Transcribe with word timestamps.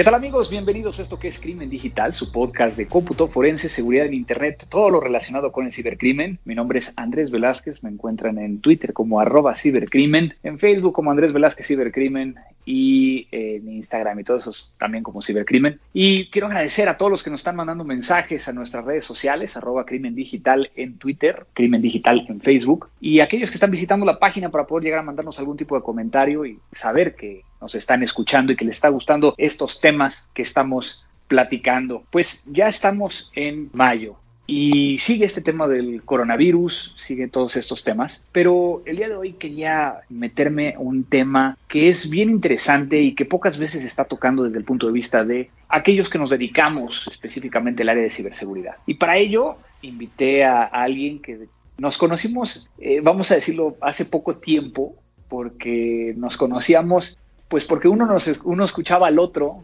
¿Qué 0.00 0.04
tal 0.04 0.14
amigos? 0.14 0.48
Bienvenidos 0.48 0.98
a 0.98 1.02
esto 1.02 1.18
que 1.18 1.28
es 1.28 1.38
Crimen 1.38 1.68
Digital, 1.68 2.14
su 2.14 2.32
podcast 2.32 2.74
de 2.74 2.86
cómputo 2.86 3.28
forense, 3.28 3.68
seguridad 3.68 4.06
en 4.06 4.14
Internet, 4.14 4.64
todo 4.66 4.88
lo 4.88 4.98
relacionado 4.98 5.52
con 5.52 5.66
el 5.66 5.74
cibercrimen. 5.74 6.38
Mi 6.46 6.54
nombre 6.54 6.78
es 6.78 6.94
Andrés 6.96 7.30
Velázquez, 7.30 7.84
me 7.84 7.90
encuentran 7.90 8.38
en 8.38 8.62
Twitter 8.62 8.94
como 8.94 9.20
arroba 9.20 9.54
cibercrimen, 9.54 10.36
en 10.42 10.58
Facebook 10.58 10.94
como 10.94 11.10
Andrés 11.10 11.34
Velázquez 11.34 11.66
Cibercrimen 11.66 12.36
y 12.70 13.26
en 13.32 13.68
Instagram 13.68 14.20
y 14.20 14.24
todo 14.24 14.36
eso 14.36 14.52
también 14.78 15.02
como 15.02 15.22
cibercrimen. 15.22 15.80
Y 15.92 16.26
quiero 16.26 16.46
agradecer 16.46 16.88
a 16.88 16.96
todos 16.96 17.10
los 17.10 17.24
que 17.24 17.30
nos 17.30 17.40
están 17.40 17.56
mandando 17.56 17.82
mensajes 17.82 18.46
a 18.46 18.52
nuestras 18.52 18.84
redes 18.84 19.04
sociales, 19.04 19.56
arroba 19.56 19.84
crimen 19.84 20.14
digital 20.14 20.70
en 20.76 20.96
Twitter, 20.96 21.46
crimen 21.52 21.82
digital 21.82 22.24
en 22.28 22.40
Facebook, 22.40 22.88
y 23.00 23.18
aquellos 23.18 23.50
que 23.50 23.56
están 23.56 23.72
visitando 23.72 24.06
la 24.06 24.20
página 24.20 24.50
para 24.50 24.68
poder 24.68 24.84
llegar 24.84 25.00
a 25.00 25.02
mandarnos 25.02 25.40
algún 25.40 25.56
tipo 25.56 25.74
de 25.74 25.82
comentario 25.82 26.46
y 26.46 26.60
saber 26.70 27.16
que 27.16 27.42
nos 27.60 27.74
están 27.74 28.04
escuchando 28.04 28.52
y 28.52 28.56
que 28.56 28.64
les 28.64 28.76
está 28.76 28.88
gustando 28.88 29.34
estos 29.36 29.80
temas 29.80 30.28
que 30.32 30.42
estamos 30.42 31.04
platicando. 31.26 32.04
Pues 32.12 32.44
ya 32.46 32.68
estamos 32.68 33.32
en 33.34 33.68
mayo 33.72 34.16
y 34.50 34.98
sigue 34.98 35.26
este 35.26 35.40
tema 35.40 35.68
del 35.68 36.02
coronavirus, 36.02 36.94
sigue 36.96 37.28
todos 37.28 37.54
estos 37.54 37.84
temas, 37.84 38.24
pero 38.32 38.82
el 38.84 38.96
día 38.96 39.08
de 39.08 39.14
hoy 39.14 39.34
quería 39.34 40.00
meterme 40.08 40.74
un 40.76 41.04
tema 41.04 41.56
que 41.68 41.88
es 41.88 42.10
bien 42.10 42.30
interesante 42.30 43.00
y 43.00 43.14
que 43.14 43.24
pocas 43.24 43.58
veces 43.58 43.84
está 43.84 44.06
tocando 44.06 44.42
desde 44.42 44.58
el 44.58 44.64
punto 44.64 44.88
de 44.88 44.92
vista 44.92 45.22
de 45.22 45.50
aquellos 45.68 46.10
que 46.10 46.18
nos 46.18 46.30
dedicamos 46.30 47.06
específicamente 47.08 47.82
al 47.82 47.90
área 47.90 48.02
de 48.02 48.10
ciberseguridad. 48.10 48.74
Y 48.86 48.94
para 48.94 49.18
ello 49.18 49.56
invité 49.82 50.44
a, 50.44 50.64
alguien 50.64 51.20
que 51.20 51.46
nos 51.78 51.96
conocimos, 51.96 52.68
eh, 52.78 52.98
vamos 53.00 53.30
a 53.30 53.36
decirlo, 53.36 53.76
hace 53.80 54.04
poco 54.04 54.34
tiempo, 54.34 54.96
porque 55.28 56.12
nos 56.16 56.36
conocíamos, 56.36 57.16
pues 57.46 57.66
porque 57.66 57.86
uno, 57.86 58.04
nos, 58.04 58.26
uno 58.42 58.64
escuchaba 58.64 59.06
al 59.06 59.20
otro 59.20 59.62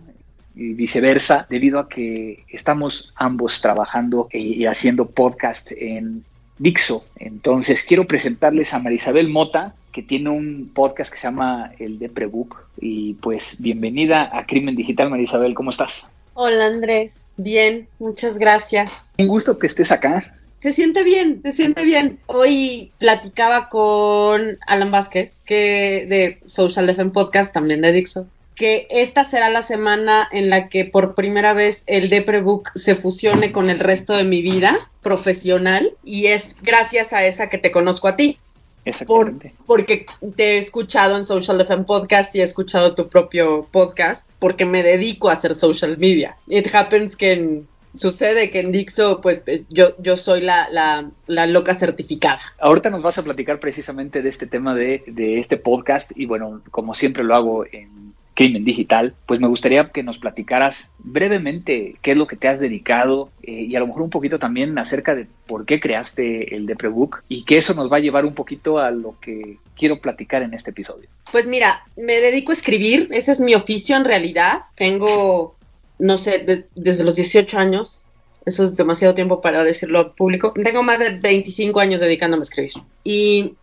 y 0.57 0.73
viceversa, 0.73 1.47
debido 1.49 1.79
a 1.79 1.89
que 1.89 2.45
estamos 2.49 3.13
ambos 3.15 3.61
trabajando 3.61 4.29
y 4.33 4.65
haciendo 4.65 5.07
podcast 5.07 5.71
en 5.73 6.25
Dixo. 6.59 7.05
Entonces 7.17 7.85
quiero 7.85 8.07
presentarles 8.07 8.73
a 8.73 8.79
Marisabel 8.79 9.29
Mota, 9.29 9.75
que 9.93 10.03
tiene 10.03 10.31
un 10.31 10.71
podcast 10.75 11.13
que 11.13 11.19
se 11.19 11.25
llama 11.25 11.73
El 11.79 11.99
de 11.99 12.09
Prebook. 12.09 12.57
Y 12.81 13.15
pues 13.15 13.57
bienvenida 13.61 14.31
a 14.33 14.47
Crimen 14.47 14.77
Digital, 14.77 15.11
Marisabel, 15.11 15.55
¿cómo 15.55 15.71
estás? 15.71 16.07
Hola 16.33 16.67
Andrés, 16.67 17.21
bien, 17.37 17.87
muchas 17.99 18.39
gracias. 18.39 19.11
Un 19.19 19.29
gusto 19.29 19.59
que 19.59 19.67
estés 19.67 19.93
acá. 19.93 20.35
Se 20.59 20.73
siente 20.73 21.05
bien, 21.05 21.41
se 21.43 21.53
siente 21.53 21.85
bien. 21.85 22.19
Hoy 22.27 22.91
platicaba 22.99 23.69
con 23.69 24.59
Alan 24.67 24.91
Vázquez, 24.91 25.41
que 25.45 26.07
de 26.09 26.41
Social 26.47 26.87
Defense 26.87 27.13
Podcast, 27.13 27.53
también 27.53 27.83
de 27.83 27.93
Dixo, 27.93 28.27
que 28.57 28.89
esta 28.91 29.23
será 29.23 29.51
la 29.51 29.63
semana 29.63 30.29
en 30.33 30.51
la 30.51 30.69
que 30.69 30.85
por 30.85 31.15
primera 31.15 31.53
vez 31.53 31.85
el 31.87 32.09
Deprebook 32.09 32.71
se 32.75 32.97
fusione 32.97 33.53
con 33.53 33.71
el 33.71 33.79
resto 33.79 34.17
de 34.17 34.25
mi 34.25 34.43
vida 34.43 34.77
profesional 35.03 35.93
y 36.03 36.27
es 36.27 36.57
gracias 36.63 37.13
a 37.13 37.25
esa 37.27 37.49
que 37.49 37.59
te 37.59 37.71
conozco 37.71 38.09
a 38.09 38.17
ti. 38.17 38.39
Exactamente. 38.87 39.53
porque 39.67 40.07
te 40.37 40.55
he 40.55 40.59
escuchado 40.59 41.17
en 41.17 41.25
Social 41.25 41.61
FM 41.61 41.85
Podcast 41.85 42.35
y 42.37 42.41
he 42.41 42.45
escuchado 42.45 42.95
tu 42.95 43.09
propio 43.09 43.67
podcast 43.73 44.31
porque 44.39 44.65
me 44.65 44.85
dedico 44.85 45.29
a 45.29 45.33
hacer 45.33 45.57
social 45.57 45.99
media. 45.99 46.37
It 46.47 46.73
happens 46.73 47.17
que 47.17 47.65
sucede 47.97 48.51
que 48.51 48.61
en 48.61 48.71
Dixo, 48.71 49.21
pues, 49.21 49.43
yo, 49.71 49.97
yo 49.99 50.17
soy 50.17 50.41
la, 50.41 50.69
la, 50.71 51.11
la, 51.27 51.47
loca 51.47 51.75
certificada. 51.75 52.41
Ahorita 52.61 52.91
nos 52.91 53.03
vas 53.03 53.19
a 53.19 53.25
platicar 53.25 53.59
precisamente 53.59 54.23
de 54.23 54.29
este 54.29 54.47
tema 54.47 54.75
de, 54.75 55.03
de 55.09 55.41
este 55.41 55.57
podcast 55.57 56.13
y 56.15 56.27
bueno, 56.27 56.63
como 56.71 56.95
siempre 56.95 57.25
lo 57.25 57.35
hago 57.35 57.65
en 57.67 58.06
crimen 58.37 58.65
digital, 58.65 59.15
pues 59.27 59.41
me 59.41 59.49
gustaría 59.49 59.89
que 59.89 60.03
nos 60.03 60.19
platicaras 60.19 60.93
brevemente 60.99 61.97
qué 62.03 62.13
es 62.13 62.17
lo 62.17 62.27
que 62.27 62.37
te 62.37 62.49
has 62.49 62.61
dedicado 62.61 63.31
eh, 63.43 63.67
y 63.69 63.75
a 63.75 63.81
lo 63.81 63.87
mejor 63.87 64.03
un 64.03 64.11
poquito 64.11 64.39
también 64.39 64.79
acerca 64.79 65.15
de 65.15 65.27
por 65.47 65.65
qué 65.65 65.81
creaste 65.81 66.55
el 66.55 66.67
Deprebook 66.67 67.25
y 67.29 67.45
que 67.45 67.57
eso 67.57 67.73
nos 67.75 67.91
va 67.91 67.97
a 67.97 68.01
llevar 68.01 68.27
un 68.27 68.35
poquito 68.35 68.79
a 68.79 68.91
lo 68.91 69.19
que 69.21 69.57
quiero 69.75 70.01
platicar 70.01 70.43
en 70.43 70.53
este 70.53 70.71
episodio. 70.71 71.09
Pues 71.33 71.49
mira, 71.49 71.83
me 71.97 72.21
dedico 72.21 72.53
a 72.53 72.55
escribir, 72.55 73.09
ese 73.11 73.33
es 73.33 73.41
mi 73.41 73.55
oficio 73.55 73.97
en 73.97 74.05
realidad. 74.05 74.61
Tengo, 74.77 75.57
no 75.99 76.19
sé, 76.19 76.67
desde 76.75 77.05
los 77.05 77.17
18 77.17 77.59
años, 77.59 78.03
eso 78.45 78.65
es 78.65 78.77
demasiado 78.77 79.15
tiempo 79.15 79.41
para 79.41 79.65
decirlo 79.65 80.15
público. 80.15 80.53
Tengo 80.63 80.83
más 80.83 80.99
de 80.99 81.19
25 81.19 81.81
años 81.81 82.03
dedicándome 82.03 82.43
a 82.43 82.45
escribir. 82.45 82.73
Y 83.03 83.55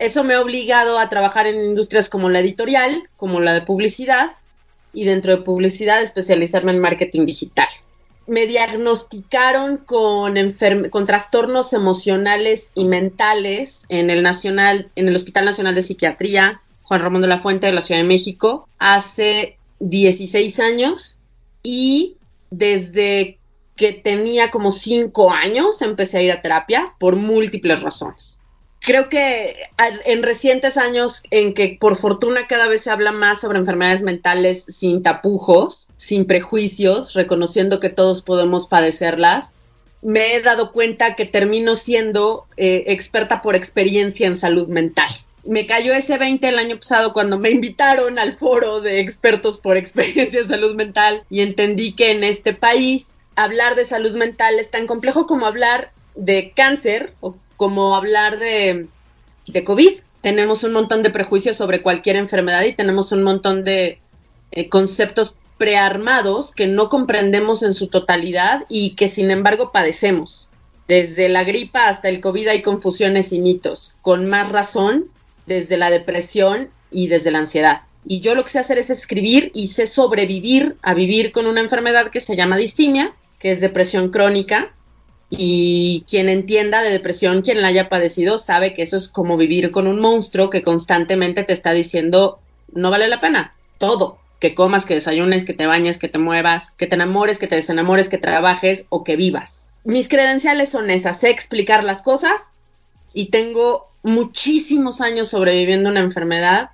eso 0.00 0.24
me 0.24 0.34
ha 0.34 0.40
obligado 0.40 0.98
a 0.98 1.10
trabajar 1.10 1.46
en 1.46 1.62
industrias 1.62 2.08
como 2.08 2.30
la 2.30 2.40
editorial, 2.40 3.08
como 3.16 3.38
la 3.38 3.52
de 3.52 3.60
publicidad, 3.60 4.30
y 4.94 5.04
dentro 5.04 5.36
de 5.36 5.42
publicidad 5.42 6.02
especializarme 6.02 6.72
en 6.72 6.80
marketing 6.80 7.26
digital. 7.26 7.68
Me 8.26 8.46
diagnosticaron 8.46 9.76
con, 9.76 10.34
trastornos 11.06 11.74
emocionales 11.74 12.72
y 12.74 12.86
mentales 12.86 13.84
en 13.88 14.08
el, 14.08 14.26
en 14.26 15.08
el 15.08 15.16
Hospital 15.16 15.44
Nacional 15.44 15.74
de 15.74 15.82
Psiquiatría 15.82 16.62
Juan 16.82 17.02
Ramón 17.02 17.22
de 17.22 17.28
la 17.28 17.38
Fuente 17.38 17.66
de 17.66 17.72
la 17.72 17.82
Ciudad 17.82 18.00
de 18.00 18.08
México 18.08 18.68
hace 18.78 19.58
16 19.80 20.60
años 20.60 21.18
y 21.62 22.16
desde 22.50 23.38
que 23.76 23.92
tenía 23.92 24.50
como 24.50 24.70
5 24.70 25.32
años 25.32 25.82
empecé 25.82 26.18
a 26.18 26.22
ir 26.22 26.32
a 26.32 26.42
terapia 26.42 26.88
por 26.98 27.16
múltiples 27.16 27.82
razones 27.82 28.39
creo 28.80 29.08
que 29.08 29.56
en 30.04 30.22
recientes 30.22 30.76
años 30.76 31.22
en 31.30 31.54
que 31.54 31.76
por 31.80 31.96
fortuna 31.96 32.46
cada 32.46 32.68
vez 32.68 32.82
se 32.82 32.90
habla 32.90 33.12
más 33.12 33.40
sobre 33.40 33.58
enfermedades 33.58 34.02
mentales 34.02 34.64
sin 34.64 35.02
tapujos, 35.02 35.88
sin 35.96 36.26
prejuicios, 36.26 37.14
reconociendo 37.14 37.78
que 37.78 37.90
todos 37.90 38.22
podemos 38.22 38.66
padecerlas, 38.66 39.52
me 40.02 40.34
he 40.34 40.40
dado 40.40 40.72
cuenta 40.72 41.14
que 41.14 41.26
termino 41.26 41.74
siendo 41.74 42.46
eh, 42.56 42.84
experta 42.86 43.42
por 43.42 43.54
experiencia 43.54 44.26
en 44.26 44.36
salud 44.36 44.68
mental. 44.68 45.10
Me 45.44 45.66
cayó 45.66 45.92
ese 45.92 46.18
20 46.18 46.48
el 46.48 46.58
año 46.58 46.78
pasado 46.78 47.12
cuando 47.12 47.38
me 47.38 47.50
invitaron 47.50 48.18
al 48.18 48.32
foro 48.32 48.80
de 48.80 49.00
expertos 49.00 49.58
por 49.58 49.76
experiencia 49.76 50.40
en 50.40 50.48
salud 50.48 50.74
mental 50.74 51.24
y 51.28 51.42
entendí 51.42 51.92
que 51.92 52.10
en 52.10 52.24
este 52.24 52.54
país 52.54 53.16
hablar 53.36 53.74
de 53.74 53.84
salud 53.84 54.16
mental 54.16 54.58
es 54.58 54.70
tan 54.70 54.86
complejo 54.86 55.26
como 55.26 55.46
hablar 55.46 55.92
de 56.14 56.52
cáncer 56.54 57.14
o 57.20 57.36
como 57.60 57.94
hablar 57.94 58.38
de, 58.38 58.88
COVID. 59.66 59.90
Tenemos 60.22 60.64
un 60.64 60.72
montón 60.72 61.02
de 61.02 61.10
prejuicios 61.10 61.56
sobre 61.56 61.82
cualquier 61.82 62.16
enfermedad 62.16 62.64
y 62.64 62.72
tenemos 62.72 63.12
un 63.12 63.22
montón 63.22 63.64
de 63.64 64.00
eh, 64.52 64.70
conceptos 64.70 65.34
prearmados 65.58 66.54
que 66.54 66.66
no 66.66 66.88
comprendemos 66.88 67.62
en 67.62 67.74
su 67.74 67.88
totalidad 67.88 68.64
y 68.70 68.96
que 68.96 69.08
sin 69.08 69.30
embargo 69.30 69.72
padecemos. 69.72 70.48
Desde 70.88 71.28
la 71.28 71.44
gripa 71.44 71.88
hasta 71.88 72.08
el 72.08 72.22
COVID 72.22 72.48
hay 72.48 72.62
confusiones 72.62 73.30
y 73.34 73.40
mitos, 73.40 73.94
con 74.00 74.24
más 74.24 74.48
razón 74.48 75.10
desde 75.44 75.76
la 75.76 75.90
depresión 75.90 76.70
y 76.90 77.08
desde 77.08 77.30
la 77.30 77.40
ansiedad. 77.40 77.82
Y 78.06 78.20
yo 78.20 78.34
lo 78.34 78.42
que 78.42 78.48
sé 78.48 78.58
hacer 78.58 78.78
es 78.78 78.88
escribir 78.88 79.52
y 79.54 79.66
sé 79.66 79.86
sobrevivir 79.86 80.78
a 80.80 80.94
vivir 80.94 81.30
con 81.30 81.46
una 81.46 81.60
enfermedad 81.60 82.08
que 82.08 82.20
se 82.20 82.36
llama 82.36 82.56
distimia, 82.56 83.12
que 83.38 83.50
es 83.50 83.60
depresión 83.60 84.08
crónica, 84.08 84.72
y 85.30 86.04
quien 86.08 86.28
entienda 86.28 86.82
de 86.82 86.90
depresión, 86.90 87.42
quien 87.42 87.62
la 87.62 87.68
haya 87.68 87.88
padecido, 87.88 88.36
sabe 88.36 88.74
que 88.74 88.82
eso 88.82 88.96
es 88.96 89.08
como 89.08 89.36
vivir 89.36 89.70
con 89.70 89.86
un 89.86 90.00
monstruo 90.00 90.50
que 90.50 90.62
constantemente 90.62 91.44
te 91.44 91.52
está 91.52 91.72
diciendo, 91.72 92.40
no 92.72 92.90
vale 92.90 93.08
la 93.08 93.20
pena, 93.20 93.54
todo, 93.78 94.18
que 94.40 94.54
comas, 94.54 94.86
que 94.86 94.94
desayunes, 94.94 95.44
que 95.44 95.54
te 95.54 95.66
bañes, 95.66 95.98
que 95.98 96.08
te 96.08 96.18
muevas, 96.18 96.72
que 96.72 96.86
te 96.86 96.96
enamores, 96.96 97.38
que 97.38 97.46
te 97.46 97.56
desenamores, 97.56 98.08
que 98.08 98.18
trabajes 98.18 98.86
o 98.88 99.04
que 99.04 99.16
vivas. 99.16 99.68
Mis 99.84 100.08
credenciales 100.08 100.68
son 100.70 100.90
esas, 100.90 101.20
sé 101.20 101.30
explicar 101.30 101.84
las 101.84 102.02
cosas 102.02 102.50
y 103.14 103.26
tengo 103.26 103.88
muchísimos 104.02 105.00
años 105.00 105.28
sobreviviendo 105.28 105.90
una 105.90 106.00
enfermedad 106.00 106.70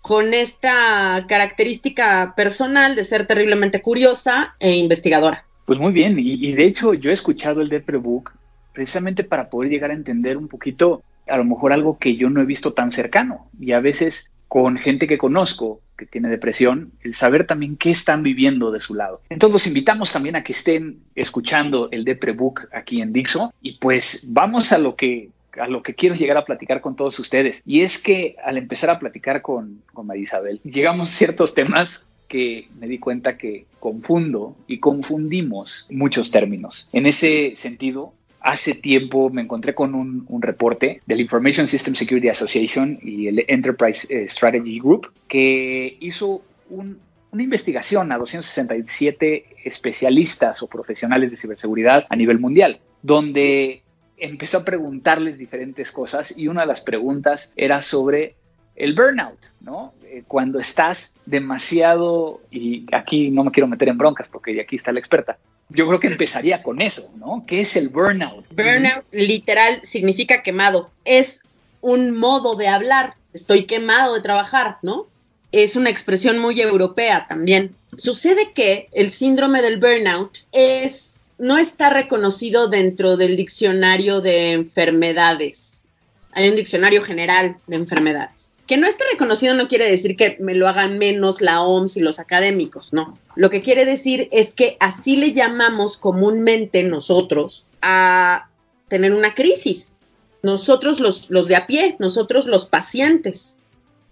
con 0.00 0.34
esta 0.34 1.26
característica 1.28 2.34
personal 2.36 2.96
de 2.96 3.04
ser 3.04 3.26
terriblemente 3.26 3.82
curiosa 3.82 4.56
e 4.58 4.72
investigadora. 4.72 5.44
Pues 5.64 5.78
muy 5.78 5.92
bien, 5.92 6.18
y, 6.18 6.52
de 6.52 6.64
hecho 6.64 6.94
yo 6.94 7.10
he 7.10 7.14
escuchado 7.14 7.60
el 7.60 7.68
Deprebook 7.68 8.32
precisamente 8.72 9.22
para 9.24 9.48
poder 9.48 9.70
llegar 9.70 9.90
a 9.90 9.94
entender 9.94 10.36
un 10.36 10.48
poquito, 10.48 11.02
a 11.28 11.36
lo 11.36 11.44
mejor 11.44 11.72
algo 11.72 11.98
que 11.98 12.16
yo 12.16 12.30
no 12.30 12.40
he 12.40 12.46
visto 12.46 12.72
tan 12.72 12.90
cercano. 12.90 13.48
Y 13.60 13.72
a 13.72 13.80
veces 13.80 14.30
con 14.48 14.76
gente 14.76 15.06
que 15.06 15.18
conozco 15.18 15.80
que 15.96 16.04
tiene 16.04 16.28
depresión, 16.28 16.92
el 17.02 17.14
saber 17.14 17.46
también 17.46 17.76
qué 17.76 17.90
están 17.90 18.22
viviendo 18.22 18.70
de 18.70 18.80
su 18.80 18.94
lado. 18.94 19.22
Entonces 19.30 19.52
los 19.52 19.66
invitamos 19.66 20.12
también 20.12 20.36
a 20.36 20.42
que 20.42 20.52
estén 20.52 20.98
escuchando 21.14 21.88
el 21.90 22.04
Deprebook 22.04 22.68
aquí 22.72 23.00
en 23.00 23.12
Dixo 23.12 23.54
y 23.62 23.78
pues 23.78 24.26
vamos 24.28 24.72
a 24.72 24.78
lo 24.78 24.96
que 24.96 25.30
a 25.58 25.68
lo 25.68 25.82
que 25.82 25.94
quiero 25.94 26.14
llegar 26.14 26.36
a 26.36 26.44
platicar 26.44 26.80
con 26.80 26.96
todos 26.96 27.18
ustedes. 27.18 27.62
Y 27.66 27.82
es 27.82 27.98
que 27.98 28.36
al 28.44 28.56
empezar 28.56 28.90
a 28.90 28.98
platicar 28.98 29.42
con, 29.42 29.82
con 29.92 30.06
María 30.06 30.24
Isabel, 30.24 30.60
llegamos 30.64 31.08
a 31.08 31.12
ciertos 31.12 31.54
temas 31.54 32.06
que 32.32 32.68
me 32.80 32.88
di 32.88 32.98
cuenta 32.98 33.36
que 33.36 33.66
confundo 33.78 34.56
y 34.66 34.78
confundimos 34.78 35.86
muchos 35.90 36.30
términos. 36.30 36.88
En 36.90 37.04
ese 37.04 37.52
sentido, 37.56 38.14
hace 38.40 38.72
tiempo 38.72 39.28
me 39.28 39.42
encontré 39.42 39.74
con 39.74 39.94
un, 39.94 40.24
un, 40.30 40.40
reporte 40.40 41.02
del 41.04 41.20
Information 41.20 41.68
System 41.68 41.94
Security 41.94 42.30
Association 42.30 42.98
y 43.02 43.26
el 43.26 43.44
Enterprise 43.48 44.06
eh, 44.08 44.30
Strategy 44.30 44.80
Group 44.80 45.12
que 45.28 45.98
hizo 46.00 46.40
un, 46.70 47.00
una 47.32 47.42
investigación 47.42 48.10
a 48.12 48.16
267 48.16 49.44
especialistas 49.64 50.62
o 50.62 50.68
profesionales 50.68 51.30
de 51.30 51.36
ciberseguridad 51.36 52.06
a 52.08 52.16
nivel 52.16 52.38
mundial, 52.38 52.80
donde 53.02 53.82
empezó 54.16 54.58
a 54.58 54.64
preguntarles 54.64 55.36
diferentes 55.36 55.92
cosas 55.92 56.32
y 56.38 56.48
una 56.48 56.62
de 56.62 56.68
las 56.68 56.80
preguntas 56.80 57.52
era 57.56 57.82
sobre 57.82 58.36
el 58.74 58.94
burnout, 58.94 59.38
¿no? 59.60 59.92
Eh, 60.12 60.24
cuando 60.28 60.60
estás 60.60 61.14
demasiado, 61.24 62.42
y 62.50 62.84
aquí 62.92 63.30
no 63.30 63.44
me 63.44 63.50
quiero 63.50 63.66
meter 63.66 63.88
en 63.88 63.96
broncas 63.96 64.28
porque 64.30 64.60
aquí 64.60 64.76
está 64.76 64.92
la 64.92 64.98
experta, 64.98 65.38
yo 65.70 65.88
creo 65.88 66.00
que 66.00 66.08
empezaría 66.08 66.62
con 66.62 66.82
eso, 66.82 67.10
¿no? 67.16 67.44
¿Qué 67.46 67.62
es 67.62 67.76
el 67.76 67.88
burnout? 67.88 68.44
Burnout 68.50 69.06
literal 69.10 69.80
significa 69.84 70.42
quemado. 70.42 70.90
Es 71.06 71.40
un 71.80 72.14
modo 72.14 72.56
de 72.56 72.68
hablar. 72.68 73.14
Estoy 73.32 73.64
quemado 73.64 74.14
de 74.14 74.20
trabajar, 74.20 74.76
¿no? 74.82 75.06
Es 75.50 75.76
una 75.76 75.88
expresión 75.88 76.38
muy 76.38 76.60
europea 76.60 77.26
también. 77.26 77.74
Sucede 77.96 78.52
que 78.52 78.88
el 78.92 79.08
síndrome 79.08 79.62
del 79.62 79.80
burnout 79.80 80.36
es 80.52 81.32
no 81.38 81.56
está 81.56 81.88
reconocido 81.88 82.68
dentro 82.68 83.16
del 83.16 83.38
diccionario 83.38 84.20
de 84.20 84.52
enfermedades. 84.52 85.84
Hay 86.32 86.50
un 86.50 86.56
diccionario 86.56 87.00
general 87.00 87.56
de 87.66 87.76
enfermedades. 87.76 88.41
Que 88.72 88.78
no 88.78 88.86
esté 88.86 89.04
reconocido 89.12 89.52
no 89.52 89.68
quiere 89.68 89.86
decir 89.86 90.16
que 90.16 90.38
me 90.40 90.54
lo 90.54 90.66
hagan 90.66 90.96
menos 90.96 91.42
la 91.42 91.60
OMS 91.60 91.98
y 91.98 92.00
los 92.00 92.18
académicos, 92.18 92.94
no. 92.94 93.18
Lo 93.36 93.50
que 93.50 93.60
quiere 93.60 93.84
decir 93.84 94.30
es 94.32 94.54
que 94.54 94.78
así 94.80 95.16
le 95.18 95.32
llamamos 95.32 95.98
comúnmente 95.98 96.82
nosotros 96.82 97.66
a 97.82 98.48
tener 98.88 99.12
una 99.12 99.34
crisis. 99.34 99.94
Nosotros 100.42 101.00
los, 101.00 101.28
los 101.28 101.48
de 101.48 101.56
a 101.56 101.66
pie, 101.66 101.96
nosotros 101.98 102.46
los 102.46 102.64
pacientes. 102.64 103.58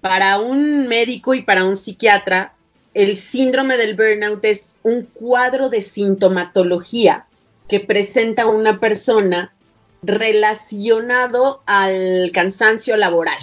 Para 0.03 0.39
un 0.39 0.89
médico 0.89 1.33
y 1.33 1.41
para 1.41 1.65
un 1.65 1.79
psiquiatra, 1.79 2.53
el 2.93 3.17
síndrome 3.17 3.79
del 3.79 3.97
burnout 3.97 4.45
es 4.45 4.77
un 4.83 5.05
cuadro 5.05 5.71
de 5.71 5.81
sintomatología 5.81 7.25
que 7.67 7.81
presenta 7.81 8.45
una 8.45 8.79
persona 8.79 9.55
relacionado 10.03 11.62
al 11.65 12.31
cansancio 12.35 12.99
laboral, 12.99 13.39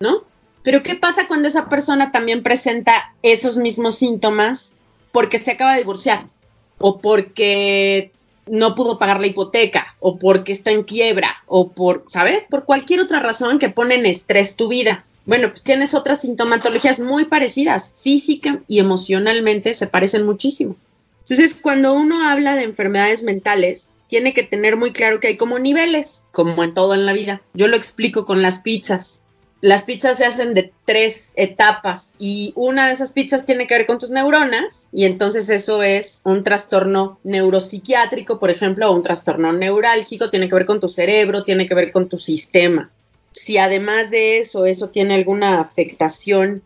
¿no? 0.00 0.24
Pero 0.66 0.82
¿qué 0.82 0.96
pasa 0.96 1.28
cuando 1.28 1.46
esa 1.46 1.68
persona 1.68 2.10
también 2.10 2.42
presenta 2.42 3.14
esos 3.22 3.56
mismos 3.56 3.94
síntomas 3.94 4.74
porque 5.12 5.38
se 5.38 5.52
acaba 5.52 5.74
de 5.74 5.78
divorciar 5.78 6.26
o 6.78 6.98
porque 6.98 8.10
no 8.46 8.74
pudo 8.74 8.98
pagar 8.98 9.20
la 9.20 9.28
hipoteca 9.28 9.94
o 10.00 10.18
porque 10.18 10.50
está 10.50 10.72
en 10.72 10.82
quiebra 10.82 11.36
o 11.46 11.70
por, 11.70 12.02
¿sabes? 12.08 12.48
Por 12.50 12.64
cualquier 12.64 12.98
otra 12.98 13.20
razón 13.20 13.60
que 13.60 13.68
pone 13.68 13.94
en 13.94 14.06
estrés 14.06 14.56
tu 14.56 14.66
vida. 14.66 15.04
Bueno, 15.24 15.50
pues 15.50 15.62
tienes 15.62 15.94
otras 15.94 16.22
sintomatologías 16.22 16.98
muy 16.98 17.26
parecidas, 17.26 17.92
física 17.94 18.60
y 18.66 18.80
emocionalmente 18.80 19.72
se 19.72 19.86
parecen 19.86 20.26
muchísimo. 20.26 20.74
Entonces, 21.20 21.54
cuando 21.62 21.92
uno 21.92 22.28
habla 22.28 22.56
de 22.56 22.64
enfermedades 22.64 23.22
mentales, 23.22 23.88
tiene 24.08 24.34
que 24.34 24.42
tener 24.42 24.76
muy 24.76 24.92
claro 24.92 25.20
que 25.20 25.28
hay 25.28 25.36
como 25.36 25.60
niveles, 25.60 26.24
como 26.32 26.64
en 26.64 26.74
todo 26.74 26.94
en 26.94 27.06
la 27.06 27.12
vida. 27.12 27.40
Yo 27.54 27.68
lo 27.68 27.76
explico 27.76 28.26
con 28.26 28.42
las 28.42 28.58
pizzas. 28.58 29.22
Las 29.62 29.84
pizzas 29.84 30.18
se 30.18 30.26
hacen 30.26 30.54
de 30.54 30.72
tres 30.84 31.32
etapas 31.34 32.14
y 32.18 32.52
una 32.56 32.86
de 32.86 32.92
esas 32.92 33.12
pizzas 33.12 33.46
tiene 33.46 33.66
que 33.66 33.76
ver 33.76 33.86
con 33.86 33.98
tus 33.98 34.10
neuronas 34.10 34.88
y 34.92 35.06
entonces 35.06 35.48
eso 35.48 35.82
es 35.82 36.20
un 36.24 36.44
trastorno 36.44 37.18
neuropsiquiátrico, 37.24 38.38
por 38.38 38.50
ejemplo, 38.50 38.90
o 38.90 38.94
un 38.94 39.02
trastorno 39.02 39.52
neurálgico, 39.52 40.30
tiene 40.30 40.48
que 40.48 40.54
ver 40.54 40.66
con 40.66 40.78
tu 40.78 40.88
cerebro, 40.88 41.42
tiene 41.42 41.66
que 41.66 41.74
ver 41.74 41.90
con 41.90 42.08
tu 42.08 42.18
sistema 42.18 42.90
si 43.36 43.58
además 43.58 44.10
de 44.10 44.38
eso, 44.38 44.64
eso 44.64 44.88
tiene 44.88 45.14
alguna 45.14 45.60
afectación 45.60 46.62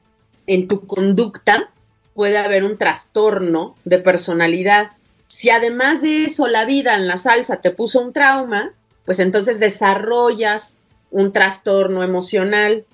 en 0.46 0.68
tu 0.68 0.86
conducta, 0.86 1.70
puede 2.14 2.38
haber 2.38 2.64
un 2.64 2.78
trastorno 2.78 3.74
de 3.84 3.98
personalidad. 3.98 4.92
Si 5.26 5.50
además 5.50 6.00
de 6.00 6.24
eso 6.24 6.46
la 6.46 6.64
vida 6.64 6.94
en 6.94 7.08
la 7.08 7.16
salsa 7.16 7.60
te 7.60 7.72
puso 7.72 8.00
un 8.00 8.12
trauma, 8.12 8.72
pues 9.04 9.18
entonces 9.18 9.58
desarrollas 9.58 10.76
un 11.10 11.32
trastorno 11.32 12.02
emocional. 12.02 12.84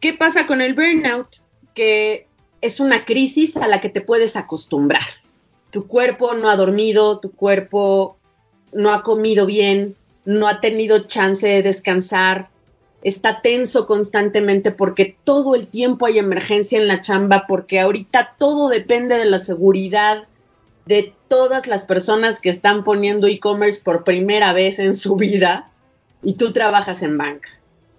¿Qué 0.00 0.12
pasa 0.12 0.46
con 0.46 0.60
el 0.60 0.74
burnout? 0.74 1.28
Que 1.74 2.26
es 2.60 2.80
una 2.80 3.04
crisis 3.04 3.56
a 3.56 3.68
la 3.68 3.80
que 3.80 3.88
te 3.88 4.00
puedes 4.00 4.36
acostumbrar. 4.36 5.02
Tu 5.70 5.86
cuerpo 5.86 6.34
no 6.34 6.48
ha 6.48 6.56
dormido, 6.56 7.18
tu 7.18 7.32
cuerpo 7.32 8.16
no 8.72 8.92
ha 8.92 9.02
comido 9.02 9.46
bien, 9.46 9.96
no 10.24 10.48
ha 10.48 10.60
tenido 10.60 11.00
chance 11.00 11.46
de 11.46 11.62
descansar, 11.62 12.48
está 13.02 13.42
tenso 13.42 13.86
constantemente 13.86 14.70
porque 14.70 15.16
todo 15.24 15.54
el 15.54 15.66
tiempo 15.66 16.06
hay 16.06 16.18
emergencia 16.18 16.78
en 16.78 16.88
la 16.88 17.00
chamba, 17.00 17.46
porque 17.48 17.80
ahorita 17.80 18.36
todo 18.38 18.68
depende 18.68 19.16
de 19.16 19.24
la 19.24 19.38
seguridad 19.38 20.24
de 20.86 21.14
todas 21.28 21.66
las 21.66 21.84
personas 21.84 22.40
que 22.40 22.50
están 22.50 22.84
poniendo 22.84 23.26
e-commerce 23.26 23.82
por 23.82 24.04
primera 24.04 24.52
vez 24.52 24.78
en 24.78 24.94
su 24.94 25.16
vida 25.16 25.70
y 26.22 26.34
tú 26.34 26.52
trabajas 26.52 27.02
en 27.02 27.18
banca 27.18 27.48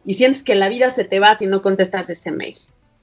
y 0.06 0.14
sientes 0.14 0.44
que 0.44 0.56
la 0.56 0.70
vida 0.70 0.90
se 0.90 1.04
te 1.04 1.20
va 1.20 1.36
si 1.36 1.48
no 1.48 1.62
contestas 1.62 2.10
ese 2.10 2.32
mail. 2.32 2.58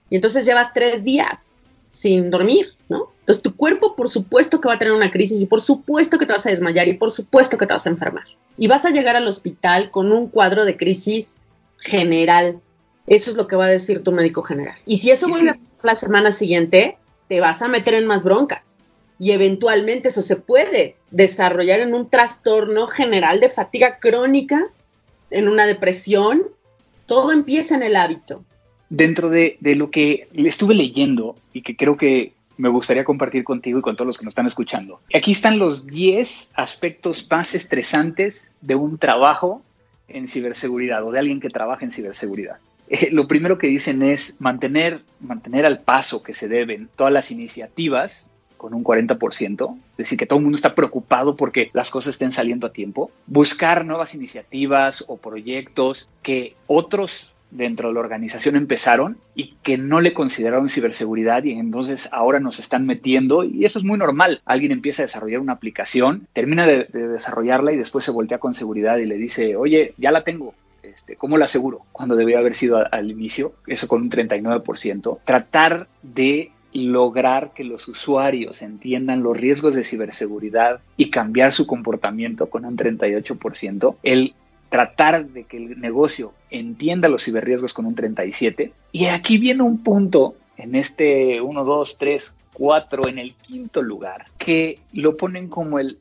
Y 0.08 0.16
entonces 0.16 0.44
llevas 0.44 0.72
tres 0.74 1.04
días 1.04 1.50
sin 1.88 2.30
dormir, 2.30 2.74
¿no? 2.88 3.12
Entonces 3.20 3.42
tu 3.42 3.56
cuerpo 3.56 3.96
por 3.96 4.08
supuesto 4.08 4.60
que 4.60 4.68
va 4.68 4.74
a 4.74 4.78
tener 4.78 4.94
una 4.94 5.10
crisis 5.10 5.42
y 5.42 5.46
por 5.46 5.60
supuesto 5.60 6.18
que 6.18 6.26
te 6.26 6.32
vas 6.32 6.46
a 6.46 6.50
desmayar 6.50 6.88
y 6.88 6.94
por 6.94 7.10
supuesto 7.10 7.58
que 7.58 7.66
te 7.66 7.72
vas 7.72 7.86
a 7.86 7.90
enfermar. 7.90 8.24
Y 8.56 8.68
vas 8.68 8.84
a 8.84 8.90
llegar 8.90 9.16
al 9.16 9.26
hospital 9.26 9.90
con 9.90 10.12
un 10.12 10.28
cuadro 10.28 10.64
de 10.64 10.76
crisis 10.76 11.38
general. 11.78 12.60
Eso 13.06 13.30
es 13.30 13.36
lo 13.36 13.46
que 13.46 13.56
va 13.56 13.64
a 13.66 13.68
decir 13.68 14.02
tu 14.02 14.12
médico 14.12 14.42
general. 14.42 14.76
Y 14.86 14.98
si 14.98 15.10
eso 15.10 15.28
vuelve 15.28 15.50
a 15.50 15.54
pasar 15.54 15.84
la 15.84 15.94
semana 15.94 16.32
siguiente, 16.32 16.98
te 17.28 17.40
vas 17.40 17.62
a 17.62 17.68
meter 17.68 17.94
en 17.94 18.06
más 18.06 18.22
broncas. 18.22 18.76
Y 19.18 19.32
eventualmente 19.32 20.08
eso 20.08 20.22
se 20.22 20.36
puede 20.36 20.96
desarrollar 21.10 21.80
en 21.80 21.94
un 21.94 22.08
trastorno 22.08 22.86
general 22.86 23.40
de 23.40 23.48
fatiga 23.48 23.98
crónica, 23.98 24.68
en 25.30 25.48
una 25.48 25.66
depresión. 25.66 26.48
Todo 27.10 27.32
empieza 27.32 27.74
en 27.74 27.82
el 27.82 27.96
hábito. 27.96 28.44
Dentro 28.88 29.30
de, 29.30 29.58
lo 29.60 29.90
que 29.90 30.28
estuve 30.32 30.76
leyendo 30.76 31.34
y 31.52 31.62
que 31.62 31.74
creo 31.74 31.96
que 31.96 32.34
me 32.56 32.68
gustaría 32.68 33.04
compartir 33.04 33.42
contigo 33.42 33.80
y 33.80 33.82
con 33.82 33.96
todos 33.96 34.06
los 34.06 34.16
que 34.16 34.24
nos 34.24 34.30
están 34.30 34.46
escuchando. 34.46 35.00
Aquí 35.12 35.32
están 35.32 35.58
los 35.58 35.88
10 35.88 36.52
aspectos 36.54 37.26
más 37.28 37.56
estresantes 37.56 38.52
de 38.60 38.76
un 38.76 38.96
trabajo 38.96 39.60
en 40.06 40.28
ciberseguridad 40.28 41.04
o 41.04 41.10
de 41.10 41.18
alguien 41.18 41.40
que 41.40 41.48
trabaja 41.48 41.84
en 41.84 41.90
ciberseguridad. 41.90 42.58
Eh, 42.88 43.08
lo 43.10 43.26
primero 43.26 43.58
que 43.58 43.66
dicen 43.66 44.04
es 44.04 44.36
mantener, 44.40 45.00
mantener 45.18 45.66
al 45.66 45.80
paso 45.80 46.22
que 46.22 46.32
se 46.32 46.46
deben 46.46 46.88
todas 46.94 47.12
las 47.12 47.32
iniciativas 47.32 48.29
con 48.60 48.74
un 48.74 48.84
40%, 48.84 49.74
es 49.92 49.96
decir, 49.96 50.18
que 50.18 50.26
todo 50.26 50.38
el 50.38 50.42
mundo 50.42 50.56
está 50.56 50.74
preocupado 50.74 51.34
porque 51.34 51.70
las 51.72 51.90
cosas 51.90 52.10
estén 52.10 52.30
saliendo 52.30 52.66
a 52.66 52.74
tiempo, 52.74 53.10
buscar 53.26 53.86
nuevas 53.86 54.14
iniciativas 54.14 55.02
o 55.08 55.16
proyectos 55.16 56.10
que 56.22 56.56
otros 56.66 57.32
dentro 57.50 57.88
de 57.88 57.94
la 57.94 58.00
organización 58.00 58.56
empezaron 58.56 59.16
y 59.34 59.54
que 59.62 59.78
no 59.78 60.02
le 60.02 60.12
consideraron 60.12 60.68
ciberseguridad 60.68 61.42
y 61.44 61.52
entonces 61.52 62.10
ahora 62.12 62.38
nos 62.38 62.58
están 62.58 62.84
metiendo 62.84 63.44
y 63.44 63.64
eso 63.64 63.78
es 63.78 63.84
muy 63.86 63.96
normal. 63.96 64.42
Alguien 64.44 64.72
empieza 64.72 65.00
a 65.00 65.06
desarrollar 65.06 65.40
una 65.40 65.54
aplicación, 65.54 66.26
termina 66.34 66.66
de, 66.66 66.84
desarrollarla 66.84 67.72
y 67.72 67.78
después 67.78 68.04
se 68.04 68.10
voltea 68.10 68.36
con 68.36 68.54
seguridad 68.54 68.98
y 68.98 69.06
le 69.06 69.16
dice, 69.16 69.56
oye, 69.56 69.94
ya 69.96 70.10
la 70.10 70.22
tengo, 70.22 70.52
este, 70.82 71.16
¿cómo 71.16 71.38
la 71.38 71.46
aseguro? 71.46 71.80
Cuando 71.92 72.14
debería 72.14 72.40
haber 72.40 72.56
sido 72.56 72.76
al 72.92 73.10
inicio, 73.10 73.54
eso 73.66 73.88
con 73.88 74.02
un 74.02 74.10
39%. 74.10 75.20
Tratar 75.24 75.88
de 76.02 76.52
lograr 76.72 77.52
que 77.52 77.64
los 77.64 77.88
usuarios 77.88 78.62
entiendan 78.62 79.22
los 79.22 79.36
riesgos 79.36 79.74
de 79.74 79.84
ciberseguridad 79.84 80.80
y 80.96 81.10
cambiar 81.10 81.52
su 81.52 81.66
comportamiento 81.66 82.48
con 82.48 82.64
un 82.64 82.76
38%. 82.76 83.96
El 84.02 84.34
tratar 84.70 85.26
de 85.26 85.44
que 85.44 85.56
el 85.56 85.80
negocio 85.80 86.32
entienda 86.50 87.08
los 87.08 87.24
ciberriesgos 87.24 87.74
con 87.74 87.86
un 87.86 87.94
37. 87.94 88.72
Y 88.92 89.06
aquí 89.06 89.36
viene 89.36 89.62
un 89.62 89.82
punto 89.82 90.36
en 90.56 90.76
este 90.76 91.40
1, 91.40 91.64
2, 91.64 91.98
3, 91.98 92.34
4, 92.54 93.08
en 93.08 93.18
el 93.18 93.34
quinto 93.34 93.82
lugar, 93.82 94.26
que 94.38 94.78
lo 94.92 95.16
ponen 95.16 95.48
como 95.48 95.78
el, 95.78 95.98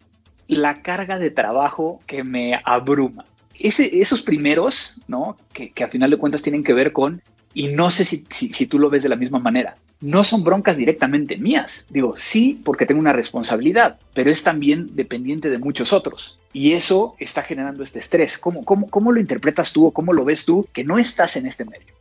la 0.48 0.82
carga 0.82 1.18
de 1.18 1.32
trabajo 1.32 2.00
que 2.06 2.24
me 2.24 2.62
abruma. 2.64 3.26
Esos 3.60 4.22
primeros, 4.22 5.02
¿no? 5.08 5.36
Que 5.52 5.74
a 5.84 5.88
final 5.90 6.12
de 6.12 6.18
cuentas 6.18 6.42
tienen 6.42 6.64
que 6.64 6.74
ver 6.74 6.94
con 6.94 7.22
y 7.60 7.68
no 7.68 7.92
sé 7.92 8.06
si, 8.06 8.24
si, 8.30 8.68
tú 8.68 8.80
lo 8.80 8.90
ves 8.90 9.04
de 9.04 9.10
la 9.10 9.18
misma 9.18 9.38
manera. 9.38 9.76
No 10.00 10.24
son 10.24 10.46
broncas 10.46 10.78
directamente 10.78 11.36
mías. 11.36 11.86
Digo, 11.90 12.16
sí, 12.18 12.58
porque 12.64 12.86
tengo 12.86 13.02
una 13.02 13.12
responsabilidad, 13.12 14.00
pero 14.14 14.32
es 14.32 14.44
también 14.44 14.96
dependiente 14.96 15.50
de 15.50 15.58
muchos 15.58 15.92
otros. 15.92 16.40
Y 16.54 16.72
eso 16.72 17.16
está 17.20 17.42
generando 17.42 17.84
este 17.84 18.00
estrés. 18.00 18.38
¿Cómo, 18.38 18.64
cómo, 18.64 18.90
cómo 18.90 19.12
lo 19.12 19.20
interpretas 19.20 19.74
tú 19.74 19.88
o 19.88 19.92
cómo 19.92 20.14
lo 20.14 20.24
ves 20.24 20.46
tú 20.46 20.70
que 20.72 20.86
no 20.86 21.00
estás 21.00 21.36
en 21.36 21.48
este 21.48 21.66
medio? 21.66 21.94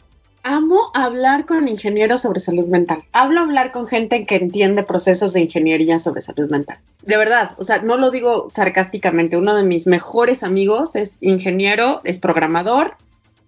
amo 0.44 0.90
hablar 0.94 1.44
con 1.44 1.68
ingenieros 1.68 2.22
sobre 2.22 2.40
salud 2.40 2.68
mental. 2.68 3.02
Hablo 3.12 3.40
hablar 3.40 3.70
con 3.70 3.86
gente 3.86 4.24
que 4.24 4.36
entiende 4.36 4.82
procesos 4.82 5.32
de 5.34 5.40
ingeniería 5.40 5.98
sobre 5.98 6.22
salud 6.22 6.48
mental. 6.48 6.78
De 7.02 7.18
verdad, 7.18 7.50
o 7.58 7.64
sea, 7.64 7.82
no 7.82 7.98
lo 7.98 8.10
digo 8.10 8.48
sarcásticamente. 8.50 9.36
Uno 9.36 9.54
de 9.54 9.64
mis 9.64 9.86
mejores 9.86 10.42
amigos 10.44 10.96
es 10.96 11.18
ingeniero, 11.20 12.00
es 12.04 12.18
programador, 12.18 12.94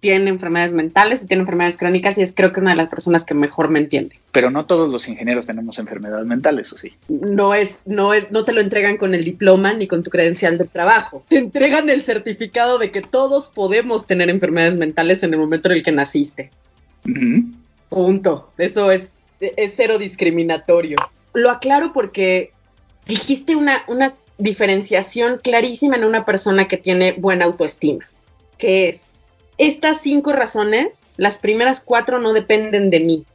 tiene 0.01 0.31
enfermedades 0.31 0.73
mentales 0.73 1.23
y 1.23 1.27
tiene 1.27 1.41
enfermedades 1.41 1.77
crónicas 1.77 2.17
y 2.17 2.23
es 2.23 2.33
creo 2.35 2.51
que 2.51 2.59
una 2.59 2.71
de 2.71 2.75
las 2.75 2.89
personas 2.89 3.23
que 3.23 3.35
mejor 3.35 3.69
me 3.69 3.77
entiende. 3.77 4.19
Pero 4.31 4.49
no 4.49 4.65
todos 4.65 4.89
los 4.89 5.07
ingenieros 5.07 5.45
tenemos 5.45 5.77
enfermedades 5.77 6.25
mentales, 6.25 6.73
¿o 6.73 6.77
sí? 6.77 6.93
No 7.07 7.53
es, 7.53 7.83
no 7.85 8.15
es, 8.15 8.31
no 8.31 8.43
te 8.43 8.51
lo 8.51 8.61
entregan 8.61 8.97
con 8.97 9.13
el 9.13 9.23
diploma 9.23 9.73
ni 9.73 9.85
con 9.85 10.01
tu 10.01 10.09
credencial 10.09 10.57
de 10.57 10.65
trabajo. 10.65 11.23
Te 11.29 11.37
entregan 11.37 11.87
el 11.89 12.01
certificado 12.01 12.79
de 12.79 12.89
que 12.89 13.03
todos 13.03 13.47
podemos 13.47 14.07
tener 14.07 14.31
enfermedades 14.31 14.75
mentales 14.75 15.21
en 15.21 15.35
el 15.35 15.39
momento 15.39 15.69
en 15.69 15.75
el 15.75 15.83
que 15.83 15.91
naciste. 15.91 16.49
Punto. 17.89 18.51
Eso 18.57 18.89
es, 18.89 19.13
es 19.39 19.73
cero 19.75 19.99
discriminatorio. 19.99 20.97
Lo 21.33 21.51
aclaro 21.51 21.93
porque 21.93 22.53
dijiste 23.05 23.55
una, 23.55 23.83
una 23.87 24.15
diferenciación 24.39 25.39
clarísima 25.43 25.95
en 25.95 26.05
una 26.05 26.25
persona 26.25 26.67
que 26.67 26.77
tiene 26.77 27.13
buena 27.13 27.45
autoestima, 27.45 28.03
que 28.57 28.89
es, 28.89 29.10
estas 29.61 30.01
cinco 30.01 30.33
razones, 30.33 31.03
las 31.17 31.37
primeras 31.37 31.81
cuatro 31.81 32.19
no 32.19 32.33
dependen 32.33 32.89
de 32.89 32.99
mí. 32.99 33.25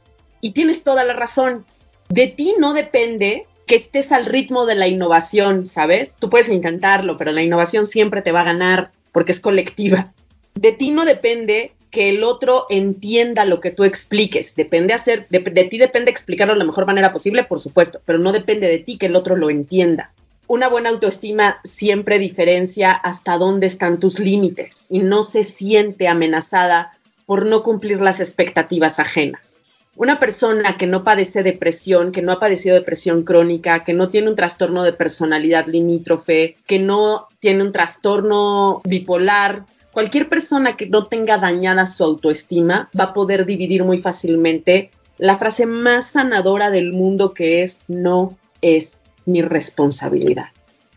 Y 0.41 0.51
tienes 0.51 0.83
toda 0.83 1.05
la 1.05 1.13
razón. 1.13 1.65
De 2.09 2.27
ti 2.27 2.55
no 2.59 2.73
depende 2.73 3.47
que 3.65 3.75
estés 3.75 4.11
al 4.11 4.25
ritmo 4.25 4.65
de 4.65 4.75
la 4.75 4.89
innovación, 4.89 5.65
¿sabes? 5.65 6.17
Tú 6.19 6.29
puedes 6.29 6.49
intentarlo, 6.49 7.17
pero 7.17 7.31
la 7.31 7.43
innovación 7.43 7.85
siempre 7.85 8.21
te 8.21 8.33
va 8.33 8.41
a 8.41 8.45
ganar 8.45 8.91
porque 9.13 9.31
es 9.31 9.39
colectiva. 9.39 10.13
De 10.53 10.73
ti 10.73 10.91
no 10.91 11.05
depende 11.05 11.73
que 11.91 12.09
el 12.09 12.23
otro 12.23 12.65
entienda 12.69 13.45
lo 13.45 13.61
que 13.61 13.71
tú 13.71 13.85
expliques. 13.85 14.55
Depende 14.55 14.93
hacer, 14.93 15.27
de, 15.29 15.39
ti 15.39 15.77
depende 15.77 16.11
explicarlo 16.11 16.53
de 16.53 16.59
la 16.59 16.65
mejor 16.65 16.85
manera 16.85 17.13
posible, 17.13 17.45
por 17.45 17.61
supuesto, 17.61 18.01
pero 18.05 18.19
no 18.19 18.33
depende 18.33 18.67
de 18.67 18.79
ti 18.79 18.97
que 18.97 19.05
el 19.05 19.15
otro 19.15 19.37
lo 19.37 19.49
entienda. 19.49 20.11
Una 20.49 20.69
buena 20.69 20.89
autoestima 20.89 21.59
siempre 21.65 22.19
diferencia 22.19 22.93
hasta 22.93 23.37
dónde 23.37 23.67
están 23.67 23.99
tus 23.99 24.17
límites 24.17 24.85
y 24.89 24.99
no 24.99 25.23
se 25.23 25.43
siente 25.43 26.07
amenazada 26.07 26.97
por 27.25 27.45
no 27.45 27.63
cumplir 27.63 27.99
las 27.99 28.21
expectativas 28.21 28.99
ajenas. 28.99 29.61
Una 29.97 30.19
persona 30.19 30.77
que 30.77 30.87
no 30.87 31.03
padece 31.03 31.43
depresión, 31.43 32.13
que 32.13 32.21
no 32.21 32.31
ha 32.31 32.39
padecido 32.39 32.75
depresión 32.75 33.23
crónica, 33.23 33.83
que 33.83 33.93
no 33.93 34.09
tiene 34.09 34.29
un 34.29 34.35
trastorno 34.35 34.83
de 34.83 34.93
personalidad 34.93 35.67
limítrofe, 35.67 36.55
que 36.65 36.79
no 36.79 37.27
tiene 37.39 37.63
un 37.63 37.73
trastorno 37.73 38.81
bipolar, 38.85 39.65
cualquier 39.91 40.29
persona 40.29 40.77
que 40.77 40.85
no 40.85 41.07
tenga 41.07 41.39
dañada 41.39 41.87
su 41.87 42.05
autoestima 42.05 42.89
va 42.97 43.05
a 43.05 43.13
poder 43.13 43.45
dividir 43.45 43.83
muy 43.83 43.97
fácilmente 43.97 44.91
la 45.17 45.35
frase 45.35 45.65
más 45.65 46.11
sanadora 46.11 46.69
del 46.69 46.93
mundo 46.93 47.33
que 47.33 47.63
es 47.63 47.79
no 47.87 48.37
es 48.61 48.97
mi 49.27 49.41
responsabilidad. 49.41 50.47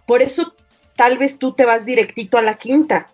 Por 0.07 0.23
eso 0.23 0.55
tal 0.97 1.19
vez 1.19 1.39
tú 1.39 1.53
te 1.53 1.65
vas 1.65 1.85
directito 1.85 2.39
a 2.39 2.43
la 2.43 2.55
quinta, 2.55 3.11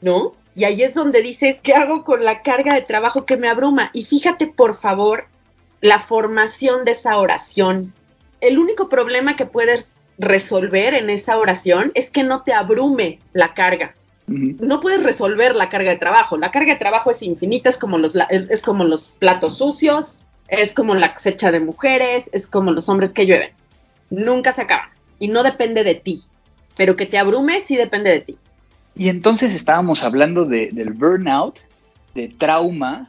¿no? 0.00 0.34
Y 0.56 0.64
ahí 0.64 0.82
es 0.82 0.94
donde 0.94 1.22
dices, 1.22 1.60
¿qué 1.62 1.74
hago 1.74 2.04
con 2.04 2.24
la 2.24 2.42
carga 2.42 2.74
de 2.74 2.82
trabajo 2.82 3.26
que 3.26 3.36
me 3.36 3.48
abruma? 3.48 3.90
Y 3.92 4.04
fíjate, 4.04 4.46
por 4.46 4.74
favor, 4.74 5.24
la 5.80 5.98
formación 5.98 6.84
de 6.84 6.92
esa 6.92 7.18
oración. 7.18 7.94
El 8.40 8.58
único 8.58 8.88
problema 8.88 9.36
que 9.36 9.46
puedes 9.46 9.90
resolver 10.18 10.94
en 10.94 11.10
esa 11.10 11.38
oración 11.38 11.92
es 11.94 12.10
que 12.10 12.22
no 12.22 12.42
te 12.42 12.52
abrume 12.52 13.20
la 13.32 13.54
carga 13.54 13.94
no 14.30 14.78
puedes 14.78 15.02
resolver 15.02 15.56
la 15.56 15.68
carga 15.68 15.90
de 15.90 15.96
trabajo. 15.96 16.36
La 16.36 16.52
carga 16.52 16.74
de 16.74 16.78
trabajo 16.78 17.10
es 17.10 17.22
infinita, 17.22 17.68
es 17.68 17.78
como 17.78 17.98
los, 17.98 18.14
es, 18.30 18.62
como 18.62 18.84
los 18.84 19.16
platos 19.18 19.58
sucios, 19.58 20.24
es 20.46 20.72
como 20.72 20.94
la 20.94 21.14
cosecha 21.14 21.50
de 21.50 21.58
mujeres, 21.58 22.30
es 22.32 22.46
como 22.46 22.70
los 22.72 22.88
hombres 22.88 23.12
que 23.12 23.26
llueven. 23.26 23.50
Nunca 24.10 24.52
se 24.52 24.62
acaba. 24.62 24.90
Y 25.18 25.28
no 25.28 25.42
depende 25.42 25.84
de 25.84 25.94
ti. 25.94 26.20
Pero 26.76 26.96
que 26.96 27.06
te 27.06 27.18
abrume 27.18 27.60
sí 27.60 27.76
depende 27.76 28.10
de 28.10 28.20
ti. 28.20 28.38
Y 28.94 29.08
entonces 29.08 29.54
estábamos 29.54 30.02
hablando 30.02 30.44
del 30.44 30.92
burnout, 30.92 31.60
de 32.14 32.28
trauma 32.28 33.08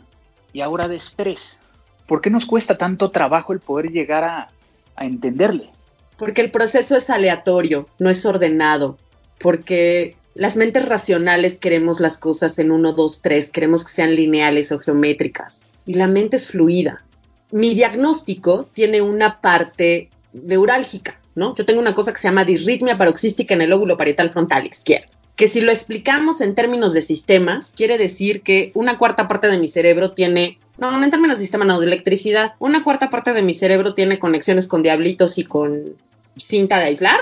y 0.53 0.61
ahora 0.61 0.87
de 0.87 0.95
estrés. 0.95 1.59
¿Por 2.07 2.21
qué 2.21 2.29
nos 2.29 2.45
cuesta 2.45 2.77
tanto 2.77 3.11
trabajo 3.11 3.53
el 3.53 3.59
poder 3.59 3.91
llegar 3.91 4.23
a, 4.23 4.49
a 4.95 5.05
entenderle? 5.05 5.69
Porque 6.17 6.41
el 6.41 6.51
proceso 6.51 6.95
es 6.95 7.09
aleatorio, 7.09 7.87
no 7.99 8.09
es 8.09 8.25
ordenado. 8.25 8.97
Porque 9.39 10.15
las 10.33 10.55
mentes 10.55 10.87
racionales 10.87 11.59
queremos 11.59 11.99
las 11.99 12.17
cosas 12.17 12.57
en 12.59 12.71
1, 12.71 12.93
2, 12.93 13.21
3, 13.21 13.51
queremos 13.51 13.83
que 13.83 13.91
sean 13.91 14.15
lineales 14.15 14.71
o 14.71 14.79
geométricas. 14.79 15.65
Y 15.85 15.95
la 15.95 16.07
mente 16.07 16.37
es 16.37 16.47
fluida. 16.47 17.03
Mi 17.51 17.73
diagnóstico 17.73 18.69
tiene 18.71 19.01
una 19.01 19.41
parte 19.41 20.09
neurálgica, 20.33 21.19
¿no? 21.35 21.55
Yo 21.55 21.65
tengo 21.65 21.79
una 21.79 21.93
cosa 21.93 22.11
que 22.11 22.19
se 22.19 22.27
llama 22.27 22.45
disritmia 22.45 22.97
paroxística 22.97 23.53
en 23.53 23.61
el 23.61 23.69
lóbulo 23.69 23.97
parietal 23.97 24.29
frontal 24.29 24.65
izquierdo. 24.65 25.13
Que 25.35 25.47
si 25.47 25.61
lo 25.61 25.71
explicamos 25.71 26.41
en 26.41 26.55
términos 26.55 26.93
de 26.93 27.01
sistemas, 27.01 27.73
quiere 27.75 27.97
decir 27.97 28.41
que 28.41 28.71
una 28.75 28.97
cuarta 28.97 29.27
parte 29.27 29.47
de 29.47 29.57
mi 29.57 29.67
cerebro 29.67 30.11
tiene 30.11 30.59
no, 30.77 31.03
en 31.03 31.11
términos 31.11 31.37
de 31.37 31.43
sistema, 31.43 31.63
no, 31.63 31.79
de 31.79 31.85
electricidad. 31.85 32.53
Una 32.57 32.83
cuarta 32.83 33.09
parte 33.09 33.33
de 33.33 33.43
mi 33.43 33.53
cerebro 33.53 33.93
tiene 33.93 34.17
conexiones 34.17 34.67
con 34.67 34.81
diablitos 34.81 35.37
y 35.37 35.43
con 35.43 35.95
cinta 36.37 36.79
de 36.79 36.85
aislar 36.85 37.19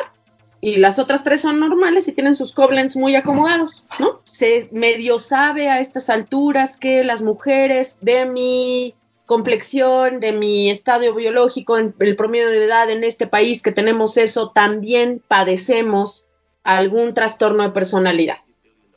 y 0.62 0.78
las 0.78 1.00
otras 1.00 1.24
tres 1.24 1.42
son 1.42 1.60
normales 1.60 2.08
y 2.08 2.12
tienen 2.12 2.36
sus 2.36 2.52
coblens 2.52 2.96
muy 2.96 3.16
acomodados, 3.16 3.86
¿no? 4.00 4.22
Se 4.24 4.70
medio 4.72 5.20
sabe 5.20 5.70
a 5.70 5.80
estas 5.80 6.10
alturas 6.10 6.78
que 6.78 7.04
las 7.04 7.22
mujeres 7.22 7.98
de 8.02 8.26
mi 8.26 8.96
complexión, 9.30 10.20
de 10.20 10.34
mi 10.34 10.70
estadio 10.70 11.14
biológico, 11.14 11.78
el 11.78 12.16
promedio 12.18 12.50
de 12.50 12.66
edad 12.66 12.90
en 12.90 13.06
este 13.06 13.28
país 13.28 13.62
que 13.62 13.72
tenemos 13.72 14.18
eso, 14.18 14.50
también 14.50 15.24
padecemos 15.26 16.28
algún 16.64 17.14
trastorno 17.14 17.64
de 17.64 17.70
personalidad. 17.70 18.40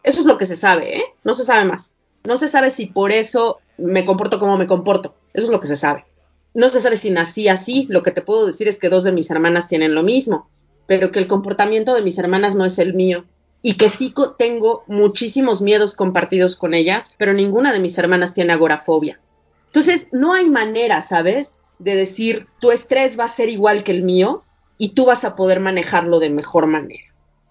Eso 0.03 0.21
es 0.21 0.27
lo 0.27 0.39
que 0.39 0.47
se 0.47 0.57
sabe, 0.57 0.97
¿eh? 0.97 1.05
No 1.23 1.35
se 1.35 1.45
sabe 1.45 1.65
más. 1.65 1.95
No 2.25 2.37
se 2.37 2.49
sabe 2.49 2.71
si 2.71 2.87
por 2.87 3.13
eso 3.13 3.61
me 3.79 4.05
comporto 4.05 4.39
como 4.39 4.59
me 4.59 4.67
comporto. 4.67 5.15
Eso 5.35 5.47
es 5.47 5.53
lo 5.53 5.61
que 5.61 5.69
se 5.69 5.77
sabe. 5.77 6.05
No 6.55 6.69
se 6.69 6.81
sabe 6.81 6.97
si 6.97 7.11
nací 7.11 7.49
así. 7.49 7.87
Lo 7.89 8.03
que 8.03 8.11
te 8.11 8.23
puedo 8.23 8.47
decir 8.47 8.67
es 8.67 8.79
que 8.79 8.89
dos 8.89 9.05
de 9.05 9.13
mis 9.13 9.31
hermanas 9.31 9.69
tienen 9.69 9.95
lo 9.95 10.03
mismo 10.03 10.49
pero 10.87 11.11
que 11.11 11.19
el 11.19 11.27
comportamiento 11.27 11.95
de 11.95 12.03
mis 12.03 12.19
hermanas 12.19 12.57
no 12.57 12.65
es 12.65 12.79
el 12.79 12.95
mío 12.95 13.25
y 13.63 13.75
que 13.75 13.89
sí 13.89 14.13
tengo 14.39 14.85
muchísimos 14.89 15.63
miedos 15.63 15.95
compartidos 15.95 16.57
con 16.57 16.75
ellas, 16.75 17.15
pero 17.17 17.33
ninguna 17.33 17.73
de 17.73 17.81
mis 17.81 17.97
hermanas 17.97 18.35
tiene 18.35 18.53
agorafobia. 18.53 19.21
Entonces, 19.73 20.09
no 20.13 20.35
hay 20.35 20.49
manera, 20.49 21.01
¿sabes? 21.01 21.61
De 21.79 21.97
decir, 21.97 22.47
tu 22.61 22.71
estrés 22.71 23.19
va 23.19 23.25
a 23.25 23.29
ser 23.29 23.49
igual 23.49 23.85
que 23.85 23.93
el 23.93 24.03
mío 24.03 24.45
y 24.79 24.91
tú 24.91 25.07
vas 25.07 25.25
a 25.25 25.35
poder 25.35 25.61
manejarlo 25.61 26.21
de 26.21 26.31
mejor 26.31 26.67
manera. 26.67 27.05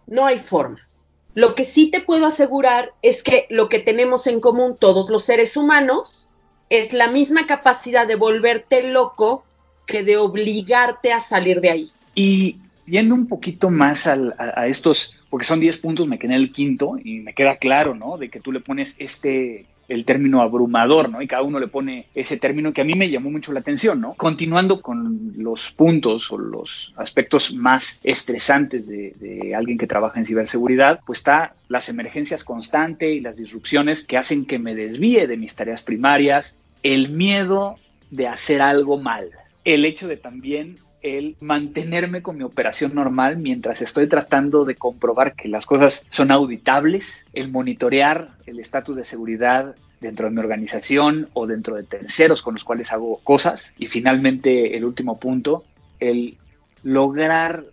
No 0.07 0.25
hay 0.25 0.39
forma. 0.39 0.87
Lo 1.33 1.55
que 1.55 1.63
sí 1.63 1.89
te 1.89 2.01
puedo 2.01 2.25
asegurar 2.25 2.91
es 3.01 3.23
que 3.23 3.47
lo 3.49 3.69
que 3.69 3.79
tenemos 3.79 4.27
en 4.27 4.39
común 4.39 4.75
todos 4.79 5.09
los 5.09 5.23
seres 5.23 5.57
humanos 5.57 6.29
es 6.69 6.93
la 6.93 7.09
misma 7.09 7.47
capacidad 7.47 8.07
de 8.07 8.15
volverte 8.15 8.91
loco 8.91 9.43
que 9.87 10.03
de 10.03 10.17
obligarte 10.17 11.11
a 11.13 11.19
salir 11.19 11.61
de 11.61 11.69
ahí. 11.69 11.91
Y 12.13 12.57
Yendo 12.91 13.15
un 13.15 13.27
poquito 13.27 13.69
más 13.69 14.05
a, 14.05 14.67
estos, 14.67 15.15
porque 15.29 15.45
son 15.45 15.61
10 15.61 15.77
puntos, 15.77 16.07
me 16.09 16.19
quedé 16.19 16.33
en 16.33 16.41
el 16.41 16.51
quinto 16.51 16.97
y 17.01 17.19
me 17.19 17.33
queda 17.33 17.55
claro, 17.55 17.95
¿no? 17.95 18.17
De 18.17 18.29
que 18.29 18.41
tú 18.41 18.51
le 18.51 18.59
pones 18.59 18.95
este, 18.97 19.65
el 19.91 20.05
término 20.05 20.41
abrumador, 20.41 21.09
¿no? 21.09 21.21
Y 21.21 21.27
cada 21.27 21.43
uno 21.43 21.59
le 21.59 21.67
pone 21.67 22.07
ese 22.15 22.37
término 22.37 22.73
que 22.73 22.81
a 22.81 22.85
mí 22.85 22.95
me 22.95 23.09
llamó 23.09 23.29
mucho 23.29 23.51
la 23.51 23.59
atención, 23.59 23.99
¿no? 23.99 24.13
Continuando 24.13 24.81
con 24.81 25.33
los 25.37 25.71
puntos 25.71 26.31
o 26.31 26.37
los 26.37 26.93
aspectos 26.95 27.53
más 27.53 27.99
estresantes 28.03 28.87
de, 28.87 29.53
alguien 29.55 29.77
que 29.77 29.87
trabaja 29.87 30.17
en 30.17 30.25
ciberseguridad, 30.25 31.01
pues 31.05 31.19
está 31.19 31.53
las 31.67 31.89
emergencias 31.89 32.43
constantes 32.43 33.13
y 33.13 33.19
las 33.19 33.35
disrupciones 33.35 34.03
que 34.03 34.17
hacen 34.17 34.45
que 34.45 34.59
me 34.59 34.75
desvíe 34.75 35.27
de 35.27 35.35
mis 35.35 35.53
tareas 35.55 35.81
primarias, 35.81 36.55
el 36.83 37.09
miedo 37.09 37.75
de 38.11 38.27
hacer 38.27 38.61
algo 38.61 38.97
mal, 38.97 39.29
el 39.65 39.83
hecho 39.83 40.07
de 40.07 40.15
también 40.15 40.77
el 41.01 41.35
mantenerme 41.39 42.21
con 42.21 42.37
mi 42.37 42.43
operación 42.43 42.93
normal 42.93 43.37
mientras 43.37 43.81
estoy 43.81 44.07
tratando 44.07 44.65
de 44.65 44.75
comprobar 44.75 45.35
que 45.35 45.47
las 45.47 45.65
cosas 45.65 46.05
son 46.09 46.31
auditables, 46.31 47.25
el 47.33 47.49
monitorear 47.49 48.29
el 48.45 48.59
estatus 48.59 48.95
de 48.95 49.05
seguridad 49.05 49.75
dentro 49.99 50.27
de 50.27 50.31
mi 50.31 50.39
organización 50.39 51.29
o 51.33 51.47
dentro 51.47 51.75
de 51.75 51.83
terceros 51.83 52.41
con 52.41 52.55
los 52.55 52.63
cuales 52.63 52.91
hago 52.91 53.19
cosas. 53.23 53.73
Y 53.77 53.87
finalmente, 53.87 54.75
el 54.75 54.85
último 54.85 55.19
punto, 55.19 55.63
el 55.99 56.37
lograr 56.83 57.65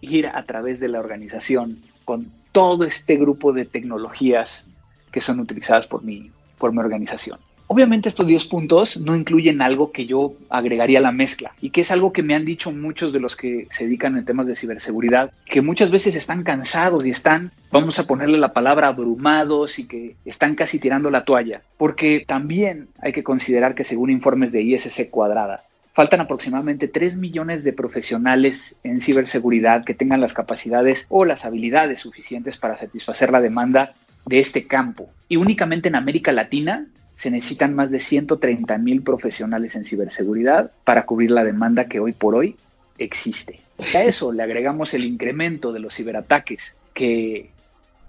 ir 0.00 0.26
a 0.26 0.44
través 0.44 0.80
de 0.80 0.88
la 0.88 1.00
organización 1.00 1.78
con 2.04 2.26
todo 2.52 2.84
este 2.84 3.16
grupo 3.16 3.52
de 3.52 3.64
tecnologías 3.64 4.66
que 5.10 5.20
son 5.20 5.40
utilizadas 5.40 5.86
por 5.86 6.02
mi, 6.02 6.30
por 6.58 6.72
mi 6.72 6.78
organización. 6.78 7.38
Obviamente 7.72 8.10
estos 8.10 8.26
10 8.26 8.44
puntos 8.48 8.98
no 8.98 9.16
incluyen 9.16 9.62
algo 9.62 9.92
que 9.92 10.04
yo 10.04 10.34
agregaría 10.50 10.98
a 10.98 11.00
la 11.00 11.10
mezcla 11.10 11.52
y 11.58 11.70
que 11.70 11.80
es 11.80 11.90
algo 11.90 12.12
que 12.12 12.22
me 12.22 12.34
han 12.34 12.44
dicho 12.44 12.70
muchos 12.70 13.14
de 13.14 13.18
los 13.18 13.34
que 13.34 13.66
se 13.70 13.84
dedican 13.84 14.14
en 14.18 14.26
temas 14.26 14.46
de 14.46 14.54
ciberseguridad, 14.54 15.32
que 15.46 15.62
muchas 15.62 15.90
veces 15.90 16.14
están 16.14 16.42
cansados 16.42 17.06
y 17.06 17.08
están, 17.08 17.50
vamos 17.70 17.98
a 17.98 18.06
ponerle 18.06 18.36
la 18.36 18.52
palabra, 18.52 18.88
abrumados 18.88 19.78
y 19.78 19.88
que 19.88 20.16
están 20.26 20.54
casi 20.54 20.80
tirando 20.80 21.10
la 21.10 21.24
toalla, 21.24 21.62
porque 21.78 22.22
también 22.28 22.88
hay 23.00 23.14
que 23.14 23.24
considerar 23.24 23.74
que 23.74 23.84
según 23.84 24.10
informes 24.10 24.52
de 24.52 24.60
ISC 24.60 25.08
cuadrada, 25.08 25.64
faltan 25.94 26.20
aproximadamente 26.20 26.88
3 26.88 27.16
millones 27.16 27.64
de 27.64 27.72
profesionales 27.72 28.76
en 28.84 29.00
ciberseguridad 29.00 29.86
que 29.86 29.94
tengan 29.94 30.20
las 30.20 30.34
capacidades 30.34 31.06
o 31.08 31.24
las 31.24 31.46
habilidades 31.46 32.00
suficientes 32.00 32.58
para 32.58 32.76
satisfacer 32.76 33.32
la 33.32 33.40
demanda 33.40 33.94
de 34.26 34.40
este 34.40 34.66
campo. 34.66 35.08
Y 35.26 35.36
únicamente 35.36 35.88
en 35.88 35.94
América 35.94 36.32
Latina 36.32 36.86
se 37.22 37.30
necesitan 37.30 37.72
más 37.72 37.88
de 37.92 38.00
130 38.00 38.78
mil 38.78 39.04
profesionales 39.04 39.76
en 39.76 39.84
ciberseguridad 39.84 40.72
para 40.82 41.06
cubrir 41.06 41.30
la 41.30 41.44
demanda 41.44 41.84
que 41.84 42.00
hoy 42.00 42.12
por 42.14 42.34
hoy 42.34 42.56
existe. 42.98 43.60
A 43.94 44.02
eso 44.02 44.32
le 44.32 44.42
agregamos 44.42 44.92
el 44.92 45.04
incremento 45.04 45.72
de 45.72 45.78
los 45.78 45.94
ciberataques 45.94 46.74
que 46.92 47.50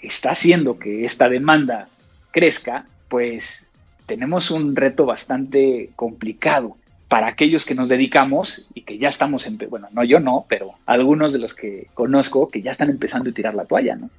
está 0.01 0.31
haciendo 0.31 0.79
que 0.79 1.05
esta 1.05 1.29
demanda 1.29 1.89
crezca, 2.31 2.87
pues 3.07 3.67
tenemos 4.07 4.49
un 4.49 4.75
reto 4.75 5.05
bastante 5.05 5.91
complicado 5.95 6.75
para 7.07 7.27
aquellos 7.27 7.65
que 7.65 7.75
nos 7.75 7.89
dedicamos 7.89 8.65
y 8.73 8.81
que 8.81 8.97
ya 8.97 9.09
estamos, 9.09 9.45
en, 9.45 9.59
bueno, 9.69 9.89
no 9.91 10.03
yo 10.03 10.19
no, 10.21 10.45
pero 10.49 10.73
algunos 10.87 11.31
de 11.33 11.37
los 11.37 11.53
que 11.53 11.85
conozco 11.93 12.47
que 12.47 12.63
ya 12.63 12.71
están 12.71 12.89
empezando 12.89 13.29
a 13.29 13.33
tirar 13.33 13.53
la 13.53 13.65
toalla, 13.65 13.95
¿no? 13.95 14.09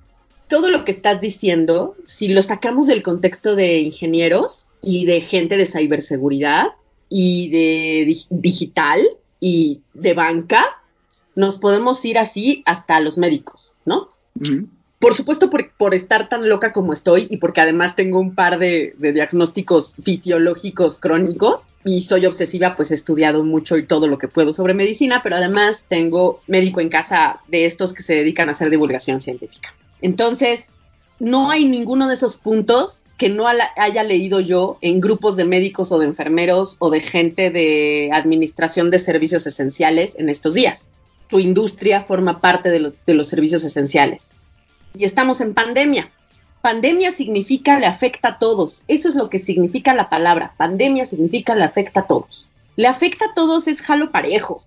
Todo 0.47 0.69
lo 0.69 0.85
que 0.85 0.93
estás 0.93 1.21
diciendo, 1.21 1.97
si 2.05 2.29
lo 2.29 2.43
sacamos 2.43 2.87
del 2.87 3.03
contexto 3.03 3.57
de 3.57 3.79
ingenieros, 3.79 4.67
y 4.85 5.07
de 5.07 5.21
gente 5.21 5.57
de 5.57 5.67
ciberseguridad 5.67 6.69
y 7.09 7.51
de 7.51 8.17
digital 8.31 9.01
y 9.41 9.81
de 9.95 10.15
banca, 10.15 10.65
nos 11.37 11.59
podemos 11.59 12.05
ir 12.05 12.19
así 12.19 12.63
hasta 12.67 13.01
los 13.01 13.19
médicos, 13.19 13.73
¿no? 13.85 14.09
Por 14.99 15.15
supuesto, 15.15 15.51
por, 15.51 15.95
estar 15.95 16.29
tan 16.31 16.49
loca 16.49 16.73
como 16.73 16.93
estoy 16.93 17.29
y 17.31 17.37
porque 17.37 17.61
además 17.61 17.95
tengo 17.95 18.19
un 18.19 18.35
par 18.35 18.59
de, 18.59 18.95
de, 18.99 19.13
diagnósticos 19.13 19.97
fisiológicos 20.03 20.99
crónicos 20.99 21.69
y 21.85 22.03
soy 22.03 22.25
obsesiva, 22.25 22.75
pues 22.75 22.91
he 22.91 22.95
estudiado 22.95 23.45
mucho 23.45 23.77
y 23.77 23.87
todo 23.87 24.09
lo 24.09 24.17
que 24.17 24.29
puedo 24.29 24.55
sobre 24.55 24.73
medicina, 24.73 25.21
pero 25.23 25.37
además 25.37 25.85
tengo 25.89 26.41
médico 26.47 26.81
en 26.81 26.89
casa 26.89 27.41
de 27.49 27.67
estos 27.67 27.93
que 27.93 28.03
se 28.03 28.15
dedican 28.15 28.49
a 28.49 28.53
hacer 28.53 28.71
divulgación 28.71 29.21
científica. 29.21 29.75
Entonces, 30.01 30.69
no 31.19 31.51
hay 31.51 31.67
ninguno 31.67 32.09
de 32.09 32.15
esos 32.15 32.39
puntos 32.39 33.04
que 33.17 33.29
no 33.29 33.47
haya 33.47 34.03
leído 34.03 34.41
yo 34.41 34.79
en 34.81 35.01
grupos 35.01 35.37
de 35.37 35.45
médicos 35.45 35.93
o 35.93 35.99
de 35.99 36.07
enfermeros 36.07 36.77
o 36.81 36.91
de 36.91 37.01
gente 37.01 37.51
de 37.51 38.11
administración 38.13 38.91
de 38.91 38.99
servicios 38.99 39.47
esenciales 39.47 40.17
en 40.19 40.29
estos 40.29 40.55
días. 40.55 40.91
Tu 41.29 41.39
industria 41.39 42.01
forma 42.01 42.41
parte 42.41 42.71
de, 42.71 43.15
los 43.15 43.29
servicios 43.29 43.65
esenciales. 43.65 44.33
Y 44.95 45.05
estamos 45.05 45.41
en 45.41 45.55
pandemia. 45.55 46.11
Pandemia 46.61 47.11
significa 47.11 47.79
le 47.79 47.87
afecta 47.87 48.29
a 48.29 48.39
todos. 48.39 48.83
Eso 48.89 49.09
es 49.09 49.15
lo 49.15 49.29
que 49.29 49.39
significa 49.39 49.95
la 49.95 50.09
palabra. 50.09 50.55
Pandemia 50.57 51.07
significa 51.07 51.55
le 51.55 51.65
afecta 51.65 52.01
a 52.01 52.07
todos. 52.07 52.49
Le 52.77 52.89
afecta 52.89 53.27
a 53.27 53.35
todos 53.35 53.69
es 53.69 53.81
jalo 53.81 54.11
parejo. 54.11 54.65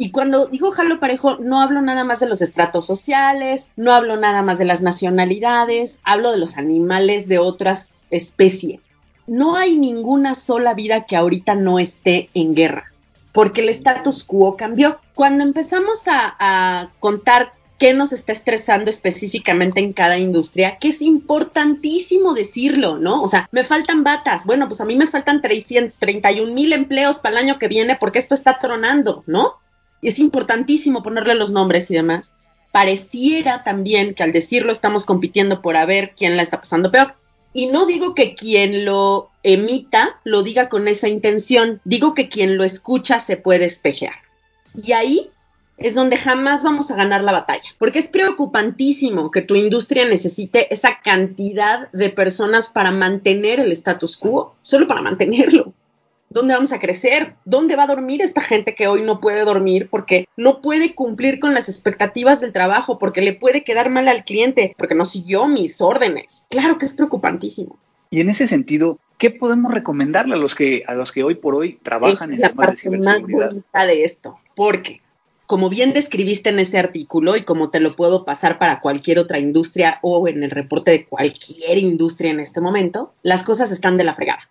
Y 0.00 0.12
cuando 0.12 0.46
digo 0.46 0.70
jalo 0.70 1.00
parejo, 1.00 1.38
no 1.38 1.60
hablo 1.60 1.82
nada 1.82 2.04
más 2.04 2.20
de 2.20 2.28
los 2.28 2.40
estratos 2.40 2.86
sociales, 2.86 3.72
no 3.74 3.92
hablo 3.92 4.16
nada 4.16 4.42
más 4.42 4.58
de 4.58 4.64
las 4.64 4.80
nacionalidades, 4.80 5.98
hablo 6.04 6.30
de 6.30 6.38
los 6.38 6.56
animales 6.56 7.26
de 7.26 7.40
otras 7.40 7.98
especies. 8.10 8.80
No 9.26 9.56
hay 9.56 9.76
ninguna 9.76 10.36
sola 10.36 10.72
vida 10.72 11.04
que 11.04 11.16
ahorita 11.16 11.56
no 11.56 11.80
esté 11.80 12.30
en 12.32 12.54
guerra, 12.54 12.92
porque 13.32 13.60
el 13.60 13.70
status 13.70 14.22
quo 14.22 14.56
cambió. 14.56 15.00
Cuando 15.14 15.42
empezamos 15.42 16.02
a, 16.06 16.90
contar 17.00 17.50
qué 17.76 17.92
nos 17.92 18.12
está 18.12 18.30
estresando 18.30 18.90
específicamente 18.90 19.80
en 19.80 19.92
cada 19.92 20.16
industria, 20.16 20.78
que 20.78 20.88
es 20.88 21.02
importantísimo 21.02 22.34
decirlo, 22.34 22.98
¿no? 22.98 23.20
O 23.20 23.28
sea, 23.28 23.48
me 23.50 23.64
faltan 23.64 24.04
batas, 24.04 24.46
bueno, 24.46 24.68
pues 24.68 24.80
a 24.80 24.84
mí 24.84 24.94
me 24.94 25.06
faltan 25.08 25.40
331 25.40 26.54
mil 26.54 26.72
empleos 26.72 27.18
para 27.18 27.38
el 27.38 27.46
año 27.46 27.58
que 27.58 27.68
viene 27.68 27.96
porque 27.96 28.20
esto 28.20 28.34
está 28.34 28.58
tronando, 28.58 29.24
¿no? 29.26 29.56
Y 30.00 30.08
es 30.08 30.18
importantísimo 30.18 31.02
ponerle 31.02 31.34
los 31.34 31.50
nombres 31.50 31.90
y 31.90 31.94
demás, 31.94 32.32
pareciera 32.72 33.64
también 33.64 34.14
que 34.14 34.22
al 34.22 34.32
decirlo 34.32 34.72
estamos 34.72 35.04
compitiendo 35.04 35.62
por 35.62 35.76
a 35.76 35.86
ver 35.86 36.14
quién 36.16 36.36
la 36.36 36.42
está 36.42 36.60
pasando 36.60 36.90
peor. 36.90 37.14
Y 37.52 37.66
no 37.66 37.86
digo 37.86 38.14
que 38.14 38.34
quien 38.34 38.84
lo 38.84 39.30
emita 39.42 40.20
lo 40.24 40.42
diga 40.42 40.68
con 40.68 40.86
esa 40.86 41.08
intención, 41.08 41.80
digo 41.84 42.14
que 42.14 42.28
quien 42.28 42.56
lo 42.56 42.64
escucha 42.64 43.18
se 43.18 43.36
puede 43.36 43.64
espejear. 43.64 44.14
Y 44.74 44.92
ahí 44.92 45.30
es 45.78 45.94
donde 45.94 46.16
jamás 46.16 46.62
vamos 46.62 46.90
a 46.90 46.96
ganar 46.96 47.22
la 47.22 47.32
batalla, 47.32 47.70
porque 47.78 48.00
es 48.00 48.08
preocupantísimo 48.08 49.30
que 49.30 49.42
tu 49.42 49.54
industria 49.54 50.04
necesite 50.04 50.72
esa 50.72 51.00
cantidad 51.02 51.90
de 51.92 52.10
personas 52.10 52.68
para 52.68 52.90
mantener 52.90 53.60
el 53.60 53.72
status 53.72 54.16
quo, 54.16 54.56
solo 54.60 54.86
para 54.86 55.02
mantenerlo. 55.02 55.72
¿Dónde 56.30 56.54
vamos 56.54 56.72
a 56.72 56.78
crecer? 56.78 57.34
¿Dónde 57.44 57.76
va 57.76 57.84
a 57.84 57.88
dormir 57.88 58.20
esta 58.20 58.40
gente 58.40 58.74
que 58.74 58.86
hoy 58.86 59.02
no 59.02 59.20
puede 59.20 59.44
dormir 59.44 59.88
porque 59.90 60.28
no 60.36 60.60
puede 60.60 60.94
cumplir 60.94 61.38
con 61.38 61.54
las 61.54 61.68
expectativas 61.68 62.40
del 62.40 62.52
trabajo, 62.52 62.98
porque 62.98 63.22
le 63.22 63.32
puede 63.32 63.64
quedar 63.64 63.90
mal 63.90 64.08
al 64.08 64.24
cliente, 64.24 64.74
porque 64.76 64.94
no 64.94 65.04
siguió 65.04 65.48
mis 65.48 65.80
órdenes? 65.80 66.46
Claro 66.50 66.78
que 66.78 66.86
es 66.86 66.94
preocupantísimo. 66.94 67.78
Y 68.10 68.20
en 68.20 68.30
ese 68.30 68.46
sentido, 68.46 68.98
¿qué 69.18 69.30
podemos 69.30 69.72
recomendarle 69.72 70.34
a 70.34 70.38
los 70.38 70.54
que 70.54 70.82
a 70.86 70.94
los 70.94 71.12
que 71.12 71.22
hoy 71.24 71.34
por 71.34 71.54
hoy 71.54 71.78
trabajan 71.82 72.32
en 72.32 72.40
la 72.40 72.52
parte 72.52 72.90
más 72.90 73.20
bonita 73.20 73.86
de 73.86 74.04
esto? 74.04 74.36
Porque 74.54 75.00
como 75.46 75.70
bien 75.70 75.94
describiste 75.94 76.50
en 76.50 76.58
ese 76.58 76.78
artículo 76.78 77.34
y 77.34 77.42
como 77.42 77.70
te 77.70 77.80
lo 77.80 77.96
puedo 77.96 78.26
pasar 78.26 78.58
para 78.58 78.80
cualquier 78.80 79.18
otra 79.18 79.38
industria 79.38 79.98
o 80.02 80.28
en 80.28 80.42
el 80.42 80.50
reporte 80.50 80.90
de 80.90 81.06
cualquier 81.06 81.78
industria 81.78 82.30
en 82.30 82.40
este 82.40 82.60
momento, 82.60 83.14
las 83.22 83.44
cosas 83.44 83.72
están 83.72 83.96
de 83.96 84.04
la 84.04 84.14
fregada. 84.14 84.48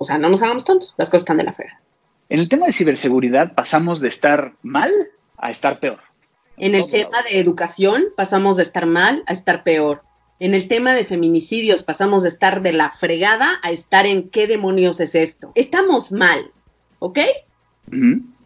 O 0.00 0.04
sea, 0.04 0.16
no 0.16 0.30
nos 0.30 0.42
hagamos 0.42 0.64
tontos, 0.64 0.94
las 0.96 1.10
cosas 1.10 1.24
están 1.24 1.36
de 1.36 1.44
la 1.44 1.52
fea. 1.52 1.78
En 2.30 2.40
el 2.40 2.48
tema 2.48 2.64
de 2.64 2.72
ciberseguridad 2.72 3.52
pasamos 3.52 4.00
de 4.00 4.08
estar 4.08 4.54
mal 4.62 4.90
a 5.36 5.50
estar 5.50 5.78
peor. 5.78 5.98
En 6.56 6.74
el 6.74 6.90
tema 6.90 7.20
de 7.22 7.38
educación 7.38 8.04
pasamos 8.16 8.56
de 8.56 8.62
estar 8.62 8.86
mal 8.86 9.22
a 9.26 9.34
estar 9.34 9.62
peor. 9.62 10.02
En 10.38 10.54
el 10.54 10.68
tema 10.68 10.94
de 10.94 11.04
feminicidios 11.04 11.82
pasamos 11.82 12.22
de 12.22 12.30
estar 12.30 12.62
de 12.62 12.72
la 12.72 12.88
fregada 12.88 13.60
a 13.62 13.72
estar 13.72 14.06
en 14.06 14.30
qué 14.30 14.46
demonios 14.46 15.00
es 15.00 15.14
esto. 15.14 15.52
Estamos 15.54 16.12
mal, 16.12 16.50
¿ok? 16.98 17.18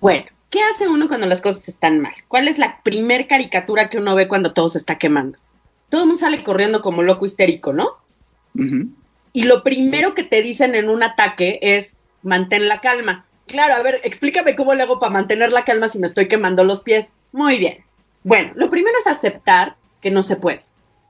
Bueno, 0.01 0.27
¿qué 0.51 0.61
hace 0.61 0.89
uno 0.89 1.07
cuando 1.07 1.29
las 1.29 1.41
cosas 1.41 1.69
están 1.69 2.01
mal? 2.01 2.15
¿Cuál 2.27 2.49
es 2.49 2.59
la 2.59 2.83
primer 2.83 3.29
caricatura 3.29 3.91
que 3.91 3.99
uno 3.99 4.17
ve 4.17 4.27
cuando 4.27 4.53
todo 4.53 4.69
se 4.69 4.79
está 4.79 4.99
quemando? 4.99 5.39
Todo 5.89 6.01
el 6.01 6.09
mundo 6.09 6.19
sale 6.19 6.43
corriendo 6.43 6.83
como 6.83 7.05
loco 7.05 7.27
histérico, 7.27 7.73
¿no? 7.73 7.93
Y 9.35 9.43
lo 9.43 9.65
primero 9.65 10.15
que 10.15 10.23
te 10.23 10.41
dicen 10.41 10.77
en 10.77 10.89
un 10.89 11.03
ataque 11.03 11.59
es 11.61 11.97
mantén 12.23 12.69
la 12.69 12.81
calma. 12.81 13.27
Claro, 13.47 13.75
a 13.75 13.83
ver, 13.83 14.01
explícame 14.05 14.55
cómo 14.55 14.75
le 14.75 14.85
hago 14.85 15.01
para 15.01 15.13
mantener 15.13 15.51
la 15.53 15.65
calma 15.65 15.89
si 15.89 15.99
me 15.99 16.07
estoy 16.07 16.29
quemando 16.29 16.63
los 16.63 16.83
pies. 16.83 17.13
Muy 17.33 17.59
bien. 17.59 17.85
Bueno, 18.23 18.53
lo 18.55 18.71
primero 18.71 18.97
es 18.97 19.09
aceptar 19.09 19.75
que 20.01 20.13
no 20.13 20.23
se 20.23 20.37
puede. 20.37 20.63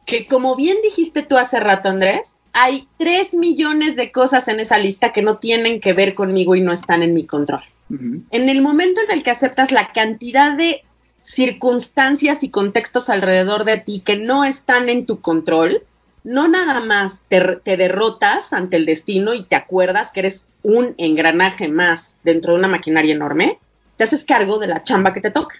Que 0.06 0.26
como 0.26 0.56
bien 0.56 0.78
dijiste 0.82 1.22
tú 1.22 1.36
hace 1.36 1.60
rato, 1.60 1.90
Andrés, 1.90 2.36
hay 2.54 2.88
tres 2.96 3.34
millones 3.34 3.94
de 3.94 4.10
cosas 4.10 4.48
en 4.48 4.58
esa 4.58 4.78
lista 4.78 5.12
que 5.12 5.20
no 5.20 5.36
tienen 5.36 5.78
que 5.78 5.92
ver 5.92 6.14
conmigo 6.14 6.56
y 6.56 6.62
no 6.62 6.72
están 6.72 7.02
en 7.02 7.12
mi 7.12 7.26
control. 7.26 7.62
En 7.90 8.48
el 8.48 8.62
momento 8.62 9.02
en 9.02 9.10
el 9.10 9.22
que 9.22 9.30
aceptas 9.30 9.70
la 9.70 9.92
cantidad 9.92 10.56
de 10.56 10.82
circunstancias 11.20 12.42
y 12.42 12.48
contextos 12.48 13.10
alrededor 13.10 13.64
de 13.64 13.76
ti 13.76 14.00
que 14.00 14.16
no 14.16 14.44
están 14.44 14.88
en 14.88 15.04
tu 15.04 15.20
control, 15.20 15.82
no 16.24 16.48
nada 16.48 16.80
más 16.80 17.22
te, 17.28 17.60
derrotas 17.76 18.52
ante 18.52 18.76
el 18.76 18.86
destino 18.86 19.34
y 19.34 19.44
te 19.44 19.56
acuerdas 19.56 20.10
que 20.10 20.20
eres 20.20 20.46
un 20.62 20.94
engranaje 20.96 21.68
más 21.68 22.16
dentro 22.24 22.54
de 22.54 22.58
una 22.58 22.68
maquinaria 22.68 23.14
enorme, 23.14 23.58
te 23.96 24.04
haces 24.04 24.24
cargo 24.24 24.58
de 24.58 24.66
la 24.66 24.82
chamba 24.82 25.12
que 25.12 25.20
te 25.20 25.30
toca. 25.30 25.56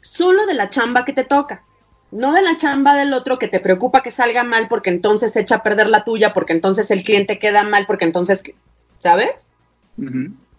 Solo 0.00 0.46
de 0.46 0.54
la 0.54 0.68
chamba 0.68 1.06
que 1.06 1.14
te 1.14 1.24
toca. 1.24 1.64
No 2.10 2.34
de 2.34 2.42
la 2.42 2.58
chamba 2.58 2.94
del 2.94 3.14
otro 3.14 3.38
que 3.38 3.48
te 3.48 3.58
preocupa 3.58 4.02
que 4.02 4.10
salga 4.10 4.44
mal 4.44 4.68
porque 4.68 4.90
entonces 4.90 5.34
echa 5.34 5.56
a 5.56 5.62
perder 5.62 5.88
la 5.88 6.04
tuya, 6.04 6.34
porque 6.34 6.52
entonces 6.52 6.90
el 6.90 7.02
cliente 7.02 7.38
queda 7.38 7.62
mal, 7.62 7.86
porque 7.86 8.04
entonces, 8.04 8.42
¿sabes? 8.98 9.48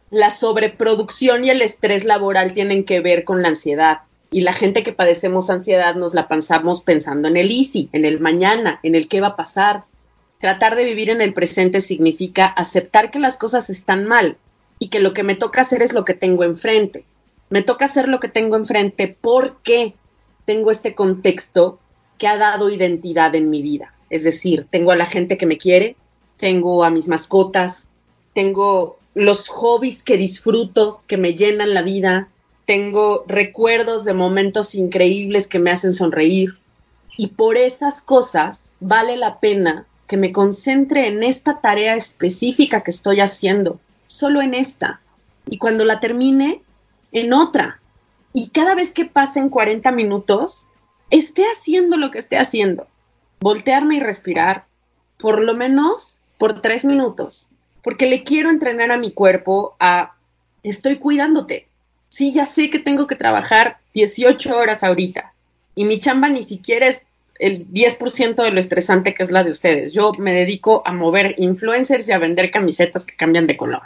La 0.10 0.32
sobreproducción 0.32 1.46
y 1.46 1.52
el 1.52 1.62
estrés 1.62 2.06
laboral 2.06 2.54
tienen 2.54 2.86
que 2.86 3.02
ver 3.02 3.24
con 3.24 3.44
la 3.44 3.50
ansiedad 3.50 4.02
y 4.34 4.42
la 4.42 4.52
gente 4.52 4.84
que 4.84 4.94
padecemos 4.94 5.52
ansiedad 5.52 5.94
nos 5.94 6.16
la 6.16 6.28
pensamos 6.28 6.82
pensando 6.82 7.28
en 7.28 7.38
el 7.38 7.52
easy, 7.52 7.90
en 7.94 8.04
el 8.04 8.20
mañana, 8.20 8.80
en 8.82 8.96
el 8.96 9.08
qué 9.08 9.22
va 9.22 9.28
a 9.28 9.36
pasar. 9.36 9.84
Tratar 10.40 10.76
de 10.76 10.84
vivir 10.84 11.12
en 11.12 11.22
el 11.22 11.36
presente 11.36 11.82
significa 11.82 12.48
aceptar 12.48 13.12
que 13.12 13.20
las 13.20 13.38
cosas 13.38 13.70
están 13.70 14.06
mal 14.06 14.38
y 14.80 14.88
que 14.88 15.00
lo 15.00 15.14
que 15.14 15.22
me 15.22 15.36
toca 15.36 15.62
hacer 15.62 15.84
es 15.84 15.94
lo 15.94 16.04
que 16.04 16.16
tengo 16.16 16.44
enfrente. 16.44 17.06
Me 17.52 17.62
toca 17.62 17.86
hacer 17.86 18.10
lo 18.10 18.20
que 18.20 18.28
tengo 18.28 18.56
enfrente 18.56 19.16
porque 19.22 19.94
tengo 20.46 20.72
este 20.72 20.96
contexto 20.96 21.80
que 22.18 22.28
ha 22.28 22.38
dado 22.38 22.72
identidad 22.72 23.36
en 23.36 23.52
mi 23.52 23.62
vida. 23.62 23.94
Es 24.10 24.24
decir, 24.24 24.66
tengo 24.72 24.92
a 24.92 24.96
la 24.96 25.06
gente 25.06 25.38
que 25.38 25.46
me 25.46 25.60
quiere, 25.60 25.96
tengo 26.38 26.84
a 26.84 26.90
mis 26.90 27.08
mascotas, 27.08 27.90
tengo 28.34 28.98
los 29.14 29.48
hobbies 29.48 30.02
que 30.02 30.18
disfruto, 30.18 31.04
que 31.06 31.18
me 31.18 31.36
llenan 31.36 31.76
la 31.76 31.84
vida, 31.84 32.30
tengo 32.66 33.26
recuerdos 33.28 34.06
de 34.06 34.14
momentos 34.14 34.76
increíbles 34.76 35.48
que 35.48 35.60
me 35.60 35.72
hacen 35.72 35.94
sonreír. 35.94 36.58
Y 37.18 37.28
por 37.28 37.58
esas 37.58 38.02
cosas 38.02 38.74
vale 38.80 39.18
la 39.18 39.40
pena 39.40 39.86
que 40.08 40.18
me 40.18 40.32
concentre 40.32 41.08
en 41.08 41.24
esta 41.24 41.60
tarea 41.60 41.96
específica 41.96 42.82
que 42.82 42.92
estoy 42.92 43.20
haciendo, 43.20 43.80
solo 44.08 44.42
en 44.42 44.54
esta. 44.54 45.02
Y 45.48 45.58
cuando 45.58 45.86
la 45.86 46.00
termine, 46.00 46.62
en 47.12 47.34
otra. 47.34 47.80
Y 48.34 48.50
cada 48.50 48.76
vez 48.76 48.92
que 48.92 49.06
pasen 49.06 49.50
40 49.50 49.92
minutos, 49.92 50.68
esté 51.10 51.44
haciendo 51.46 51.98
lo 51.98 52.12
que 52.12 52.20
esté 52.20 52.38
haciendo. 52.38 52.88
Voltearme 53.40 53.98
y 53.98 54.00
respirar, 54.00 54.66
por 55.18 55.42
lo 55.42 55.54
menos 55.54 56.20
por 56.38 56.62
tres 56.62 56.86
minutos, 56.86 57.50
porque 57.84 58.08
le 58.08 58.24
quiero 58.24 58.50
entrenar 58.50 58.92
a 58.92 58.98
mi 58.98 59.12
cuerpo 59.12 59.76
a, 59.80 60.16
estoy 60.64 60.98
cuidándote. 60.98 61.68
Sí, 62.14 62.32
ya 62.32 62.46
sé 62.46 62.70
que 62.70 62.78
tengo 62.78 63.08
que 63.08 63.16
trabajar 63.16 63.80
18 63.96 64.56
horas 64.56 64.84
ahorita 64.84 65.34
y 65.74 65.84
mi 65.84 66.00
chamba 66.00 66.30
ni 66.30 66.44
siquiera 66.44 66.86
es 66.86 67.08
el 67.40 67.68
10% 67.68 68.36
de 68.36 68.52
lo 68.52 68.60
estresante 68.60 69.16
que 69.16 69.24
es 69.24 69.32
la 69.32 69.44
de 69.44 69.50
ustedes. 69.50 69.94
Yo 69.94 70.12
me 70.20 70.32
dedico 70.32 70.84
a 70.86 70.94
mover 70.94 71.34
influencers 71.40 72.08
y 72.08 72.12
a 72.12 72.20
vender 72.20 72.52
camisetas 72.52 73.08
que 73.08 73.16
cambian 73.16 73.48
de 73.48 73.58
color. 73.58 73.82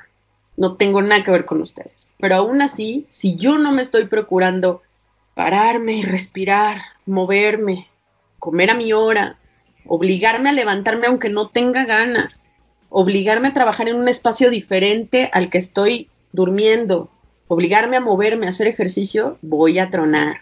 No 0.57 0.75
tengo 0.75 1.01
nada 1.01 1.23
que 1.23 1.31
ver 1.31 1.45
con 1.45 1.61
ustedes. 1.61 2.11
Pero 2.19 2.35
aún 2.35 2.61
así, 2.61 3.05
si 3.09 3.37
yo 3.37 3.57
no 3.57 3.71
me 3.71 3.81
estoy 3.81 4.07
procurando 4.07 4.81
pararme 5.33 5.93
y 5.93 6.01
respirar, 6.01 6.81
moverme, 7.05 7.87
comer 8.39 8.71
a 8.71 8.75
mi 8.75 8.91
hora, 8.91 9.37
obligarme 9.85 10.49
a 10.49 10.51
levantarme 10.51 11.07
aunque 11.07 11.29
no 11.29 11.47
tenga 11.47 11.85
ganas, 11.85 12.49
obligarme 12.89 13.47
a 13.47 13.53
trabajar 13.53 13.87
en 13.87 13.95
un 13.95 14.09
espacio 14.09 14.49
diferente 14.49 15.29
al 15.31 15.49
que 15.49 15.59
estoy 15.59 16.09
durmiendo, 16.33 17.09
obligarme 17.47 17.97
a 17.97 18.01
moverme, 18.01 18.45
a 18.45 18.49
hacer 18.49 18.67
ejercicio, 18.67 19.38
voy 19.41 19.79
a 19.79 19.89
tronar. 19.89 20.41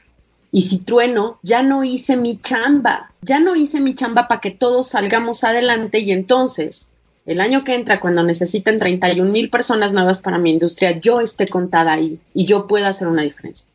Y 0.51 0.61
si 0.61 0.79
trueno, 0.79 1.39
ya 1.43 1.63
no 1.63 1.83
hice 1.83 2.15
mi 2.15 2.37
chamba, 2.37 3.11
ya 3.21 3.39
no 3.39 3.55
hice 3.55 3.81
mi 3.81 3.93
chamba 3.93 4.27
para 4.27 4.41
que 4.41 4.51
todos 4.51 4.87
salgamos 4.87 5.43
adelante 5.43 5.99
y 5.99 6.11
entonces, 6.11 6.91
el 7.25 7.41
año 7.41 7.63
que 7.63 7.75
entra, 7.75 7.99
cuando 7.99 8.23
necesiten 8.23 8.79
31 8.79 9.29
mil 9.29 9.49
personas 9.49 9.93
nuevas 9.93 10.19
para 10.19 10.37
mi 10.37 10.51
industria, 10.51 10.99
yo 10.99 11.19
esté 11.19 11.47
contada 11.47 11.93
ahí 11.93 12.19
y 12.33 12.45
yo 12.45 12.67
pueda 12.67 12.87
hacer 12.87 13.07
una 13.07 13.23
diferencia. 13.23 13.67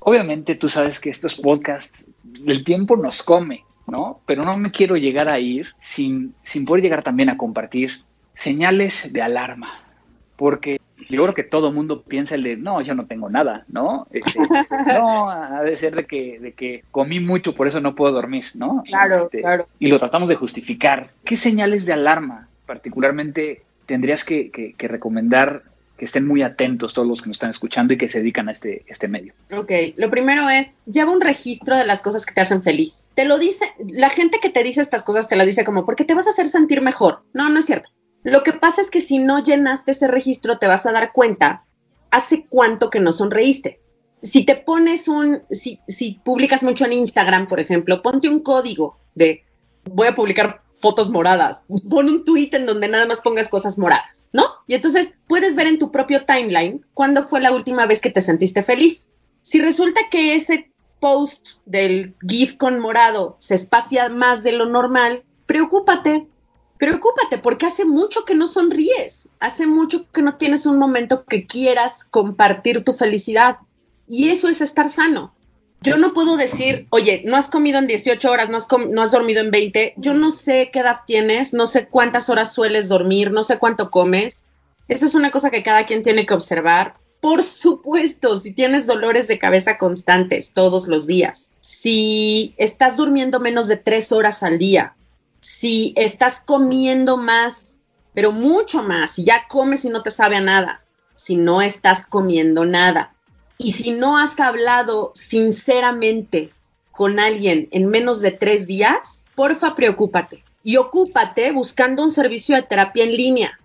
Obviamente 0.00 0.54
tú 0.54 0.68
sabes 0.68 1.00
que 1.00 1.10
estos 1.10 1.34
podcasts, 1.34 1.98
el 2.46 2.62
tiempo 2.62 2.96
nos 2.96 3.22
come, 3.22 3.64
¿no? 3.86 4.20
Pero 4.26 4.44
no 4.44 4.56
me 4.56 4.70
quiero 4.70 4.96
llegar 4.96 5.28
a 5.28 5.40
ir 5.40 5.68
sin, 5.80 6.34
sin 6.44 6.64
poder 6.64 6.84
llegar 6.84 7.02
también 7.02 7.30
a 7.30 7.36
compartir 7.36 8.02
señales 8.34 9.12
de 9.12 9.22
alarma, 9.22 9.80
porque 10.36 10.77
yo 11.08 11.22
creo 11.22 11.34
que 11.34 11.42
todo 11.42 11.72
mundo 11.72 12.02
piensa 12.02 12.34
el 12.34 12.42
de, 12.42 12.56
no, 12.56 12.80
yo 12.82 12.94
no 12.94 13.06
tengo 13.06 13.30
nada, 13.30 13.64
¿no? 13.68 14.06
Este, 14.10 14.38
no, 14.98 15.30
ha 15.30 15.62
de 15.62 15.76
ser 15.76 15.94
de 15.94 16.04
que, 16.04 16.38
de 16.38 16.52
que 16.52 16.84
comí 16.90 17.20
mucho, 17.20 17.54
por 17.54 17.66
eso 17.66 17.80
no 17.80 17.94
puedo 17.94 18.12
dormir, 18.12 18.46
¿no? 18.54 18.82
Claro, 18.86 19.24
este, 19.24 19.40
claro. 19.40 19.66
Y 19.78 19.88
lo 19.88 19.98
tratamos 19.98 20.28
de 20.28 20.36
justificar. 20.36 21.10
¿Qué 21.24 21.36
señales 21.36 21.86
de 21.86 21.94
alarma 21.94 22.48
particularmente 22.66 23.62
tendrías 23.86 24.24
que, 24.24 24.50
que, 24.50 24.74
que 24.74 24.88
recomendar 24.88 25.62
que 25.98 26.04
estén 26.04 26.26
muy 26.26 26.42
atentos 26.42 26.94
todos 26.94 27.08
los 27.08 27.20
que 27.20 27.28
nos 27.28 27.36
están 27.36 27.50
escuchando 27.50 27.92
y 27.92 27.98
que 27.98 28.08
se 28.08 28.20
dedican 28.20 28.48
a 28.48 28.52
este, 28.52 28.84
este 28.86 29.08
medio. 29.08 29.34
Ok, 29.50 29.72
lo 29.96 30.08
primero 30.10 30.48
es, 30.48 30.76
lleva 30.86 31.10
un 31.10 31.20
registro 31.20 31.76
de 31.76 31.84
las 31.84 32.02
cosas 32.02 32.24
que 32.24 32.32
te 32.32 32.40
hacen 32.40 32.62
feliz. 32.62 33.04
Te 33.14 33.24
lo 33.24 33.36
dice, 33.36 33.64
la 33.90 34.08
gente 34.08 34.38
que 34.40 34.48
te 34.48 34.62
dice 34.62 34.80
estas 34.80 35.02
cosas 35.02 35.28
te 35.28 35.34
las 35.34 35.46
dice 35.46 35.64
como, 35.64 35.84
porque 35.84 36.04
te 36.04 36.14
vas 36.14 36.28
a 36.28 36.30
hacer 36.30 36.48
sentir 36.48 36.80
mejor. 36.82 37.22
No, 37.32 37.48
no 37.48 37.58
es 37.58 37.66
cierto. 37.66 37.90
Lo 38.22 38.42
que 38.42 38.52
pasa 38.52 38.80
es 38.80 38.90
que 38.90 39.00
si 39.00 39.18
no 39.18 39.42
llenaste 39.42 39.92
ese 39.92 40.08
registro, 40.08 40.58
te 40.58 40.66
vas 40.66 40.86
a 40.86 40.92
dar 40.92 41.12
cuenta 41.12 41.64
hace 42.10 42.46
cuánto 42.46 42.90
que 42.90 43.00
no 43.00 43.12
sonreíste. 43.12 43.80
Si 44.22 44.44
te 44.44 44.56
pones 44.56 45.08
un, 45.08 45.42
si, 45.50 45.80
si 45.86 46.20
publicas 46.24 46.62
mucho 46.62 46.84
en 46.84 46.92
Instagram, 46.94 47.46
por 47.46 47.60
ejemplo, 47.60 48.02
ponte 48.02 48.28
un 48.28 48.40
código 48.40 48.98
de 49.14 49.44
voy 49.84 50.08
a 50.08 50.14
publicar 50.14 50.62
fotos 50.80 51.10
moradas. 51.10 51.62
Pon 51.88 52.08
un 52.08 52.24
tweet 52.24 52.50
en 52.52 52.66
donde 52.66 52.88
nada 52.88 53.06
más 53.06 53.20
pongas 53.20 53.48
cosas 53.48 53.78
moradas, 53.78 54.28
¿no? 54.32 54.44
Y 54.66 54.74
entonces 54.74 55.14
puedes 55.26 55.54
ver 55.56 55.66
en 55.66 55.78
tu 55.78 55.90
propio 55.90 56.24
timeline 56.24 56.84
cuándo 56.94 57.24
fue 57.24 57.40
la 57.40 57.52
última 57.52 57.86
vez 57.86 58.00
que 58.00 58.10
te 58.10 58.20
sentiste 58.20 58.62
feliz. 58.62 59.08
Si 59.42 59.60
resulta 59.60 60.00
que 60.10 60.34
ese 60.34 60.70
post 61.00 61.58
del 61.64 62.14
GIF 62.26 62.56
con 62.56 62.80
morado 62.80 63.36
se 63.38 63.54
espacia 63.54 64.08
más 64.08 64.42
de 64.42 64.52
lo 64.52 64.66
normal, 64.66 65.24
preocúpate. 65.46 66.28
Preocúpate 66.78 67.38
porque 67.38 67.66
hace 67.66 67.84
mucho 67.84 68.24
que 68.24 68.34
no 68.34 68.46
sonríes, 68.46 69.28
hace 69.40 69.66
mucho 69.66 70.10
que 70.12 70.22
no 70.22 70.36
tienes 70.36 70.66
un 70.66 70.78
momento 70.78 71.24
que 71.24 71.46
quieras 71.46 72.04
compartir 72.04 72.84
tu 72.84 72.92
felicidad. 72.92 73.58
Y 74.06 74.30
eso 74.30 74.48
es 74.48 74.60
estar 74.60 74.88
sano 74.88 75.34
yo 75.80 75.96
no 75.96 76.12
puedo 76.12 76.36
decir, 76.36 76.86
oye, 76.90 77.22
no 77.24 77.36
has 77.36 77.48
comido 77.48 77.78
en 77.78 77.86
18 77.86 78.30
horas, 78.30 78.50
no 78.50 78.56
has, 78.56 78.66
no 78.90 79.02
has 79.02 79.12
dormido 79.12 79.40
en 79.40 79.50
20, 79.50 79.94
yo 79.96 80.14
no 80.14 80.30
sé 80.30 80.70
qué 80.72 80.80
edad 80.80 80.98
tienes, 81.06 81.52
no 81.52 81.66
sé 81.66 81.86
cuántas 81.86 82.30
horas 82.30 82.52
sueles 82.52 82.88
dormir, 82.88 83.30
no 83.30 83.42
sé 83.42 83.58
cuánto 83.58 83.90
comes. 83.90 84.44
Eso 84.88 85.06
es 85.06 85.14
una 85.14 85.30
cosa 85.30 85.50
que 85.50 85.62
cada 85.62 85.86
quien 85.86 86.02
tiene 86.02 86.26
que 86.26 86.34
observar. 86.34 86.96
Por 87.20 87.42
supuesto, 87.42 88.36
si 88.36 88.52
tienes 88.52 88.86
dolores 88.86 89.28
de 89.28 89.38
cabeza 89.38 89.78
constantes 89.78 90.52
todos 90.52 90.88
los 90.88 91.06
días, 91.06 91.52
si 91.60 92.54
estás 92.58 92.96
durmiendo 92.96 93.38
menos 93.38 93.68
de 93.68 93.76
tres 93.76 94.12
horas 94.12 94.42
al 94.42 94.58
día, 94.58 94.96
si 95.58 95.92
estás 95.96 96.38
comiendo 96.38 97.16
más, 97.16 97.78
pero 98.14 98.30
mucho 98.30 98.84
más, 98.84 99.10
si 99.10 99.24
ya 99.24 99.48
comes 99.48 99.84
y 99.84 99.90
no 99.90 100.04
te 100.04 100.12
sabe 100.12 100.36
a 100.36 100.40
nada, 100.40 100.84
si 101.16 101.34
no 101.34 101.62
estás 101.62 102.06
comiendo 102.06 102.64
nada, 102.64 103.12
y 103.58 103.72
si 103.72 103.90
no 103.90 104.16
has 104.18 104.38
hablado 104.38 105.10
sinceramente 105.16 106.52
con 106.92 107.18
alguien 107.18 107.66
en 107.72 107.88
menos 107.88 108.20
de 108.20 108.30
tres 108.30 108.68
días, 108.68 109.24
porfa, 109.34 109.74
preocúpate. 109.74 110.44
Y 110.62 110.76
ocúpate 110.76 111.50
buscando 111.50 112.04
un 112.04 112.12
servicio 112.12 112.54
de 112.54 112.62
terapia 112.62 113.02
en 113.02 113.16
línea. 113.16 113.58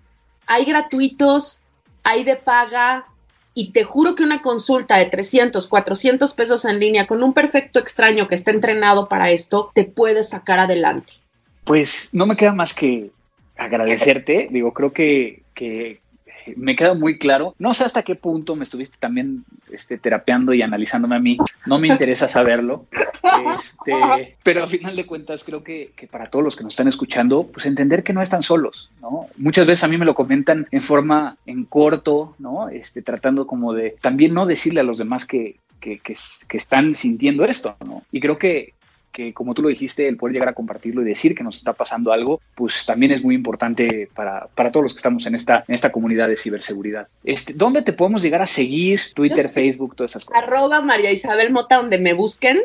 Hay 0.47 0.65
gratuitos, 0.65 1.59
hay 2.01 2.23
de 2.23 2.37
paga, 2.37 3.05
y 3.53 3.69
te 3.71 3.83
juro 3.83 4.15
que 4.15 4.23
una 4.23 4.41
consulta 4.41 4.97
de 4.97 5.05
300, 5.05 5.67
400 5.67 6.33
pesos 6.33 6.65
en 6.65 6.79
línea 6.79 7.05
con 7.05 7.21
un 7.21 7.33
perfecto 7.33 7.77
extraño 7.77 8.27
que 8.27 8.33
está 8.33 8.49
entrenado 8.49 9.07
para 9.07 9.29
esto, 9.29 9.69
te 9.75 9.83
puede 9.83 10.23
sacar 10.23 10.57
adelante. 10.57 11.22
Pues 11.63 12.09
no 12.11 12.25
me 12.25 12.35
queda 12.35 12.53
más 12.53 12.73
que 12.73 13.11
agradecerte. 13.57 14.47
Digo, 14.51 14.73
creo 14.73 14.91
que, 14.91 15.43
que 15.53 15.99
me 16.55 16.75
queda 16.75 16.93
muy 16.93 17.17
claro. 17.17 17.55
No 17.59 17.73
sé 17.73 17.83
hasta 17.83 18.03
qué 18.03 18.15
punto 18.15 18.55
me 18.55 18.63
estuviste 18.65 18.97
también 18.99 19.43
este, 19.71 19.97
terapeando 19.97 20.53
y 20.53 20.61
analizándome 20.61 21.15
a 21.15 21.19
mí. 21.19 21.37
No 21.65 21.79
me 21.79 21.87
interesa 21.87 22.27
saberlo. 22.27 22.85
Este, 23.55 24.37
pero 24.43 24.63
al 24.63 24.69
final 24.69 24.95
de 24.95 25.05
cuentas 25.05 25.43
creo 25.43 25.63
que, 25.63 25.91
que, 25.95 26.07
para 26.07 26.29
todos 26.29 26.43
los 26.43 26.55
que 26.55 26.63
nos 26.63 26.73
están 26.73 26.87
escuchando, 26.87 27.47
pues 27.47 27.65
entender 27.65 28.03
que 28.03 28.13
no 28.13 28.21
están 28.21 28.43
solos, 28.43 28.91
¿no? 29.01 29.27
Muchas 29.37 29.65
veces 29.65 29.83
a 29.83 29.87
mí 29.87 29.97
me 29.97 30.05
lo 30.05 30.13
comentan 30.13 30.67
en 30.71 30.83
forma 30.83 31.37
en 31.45 31.63
corto, 31.63 32.35
¿no? 32.37 32.69
Este, 32.69 33.01
tratando 33.01 33.47
como 33.47 33.73
de 33.73 33.95
también 34.01 34.33
no 34.33 34.45
decirle 34.45 34.81
a 34.81 34.83
los 34.83 34.97
demás 34.97 35.25
que, 35.25 35.55
que, 35.79 35.99
que, 35.99 36.15
que, 36.47 36.57
están 36.57 36.95
sintiendo 36.95 37.45
esto, 37.45 37.75
¿no? 37.85 38.03
Y 38.11 38.19
creo 38.19 38.37
que, 38.37 38.73
que 39.13 39.33
como 39.33 39.53
tú 39.53 39.61
lo 39.61 39.69
dijiste, 39.69 40.07
el 40.07 40.17
poder 40.17 40.33
llegar 40.33 40.49
a 40.49 40.53
compartirlo 40.53 41.01
y 41.01 41.05
decir 41.05 41.35
que 41.35 41.43
nos 41.43 41.55
está 41.55 41.73
pasando 41.73 42.11
algo, 42.11 42.41
pues 42.55 42.85
también 42.85 43.11
es 43.11 43.23
muy 43.23 43.35
importante 43.35 44.09
para, 44.13 44.47
para 44.55 44.71
todos 44.71 44.83
los 44.83 44.93
que 44.93 44.97
estamos 44.97 45.25
en 45.27 45.35
esta, 45.35 45.63
en 45.67 45.75
esta 45.75 45.91
comunidad 45.91 46.27
de 46.27 46.35
ciberseguridad. 46.35 47.07
Este, 47.23 47.53
¿Dónde 47.53 47.83
te 47.83 47.93
podemos 47.93 48.21
llegar 48.21 48.41
a 48.41 48.47
seguir? 48.47 48.99
Twitter, 49.13 49.49
Facebook, 49.49 49.95
todas 49.95 50.11
esas 50.11 50.25
cosas. 50.25 50.43
Arroba 50.43 50.81
María 50.81 51.11
Isabel 51.11 51.51
Mota, 51.51 51.77
donde 51.77 51.99
me 51.99 52.13
busquen. 52.13 52.59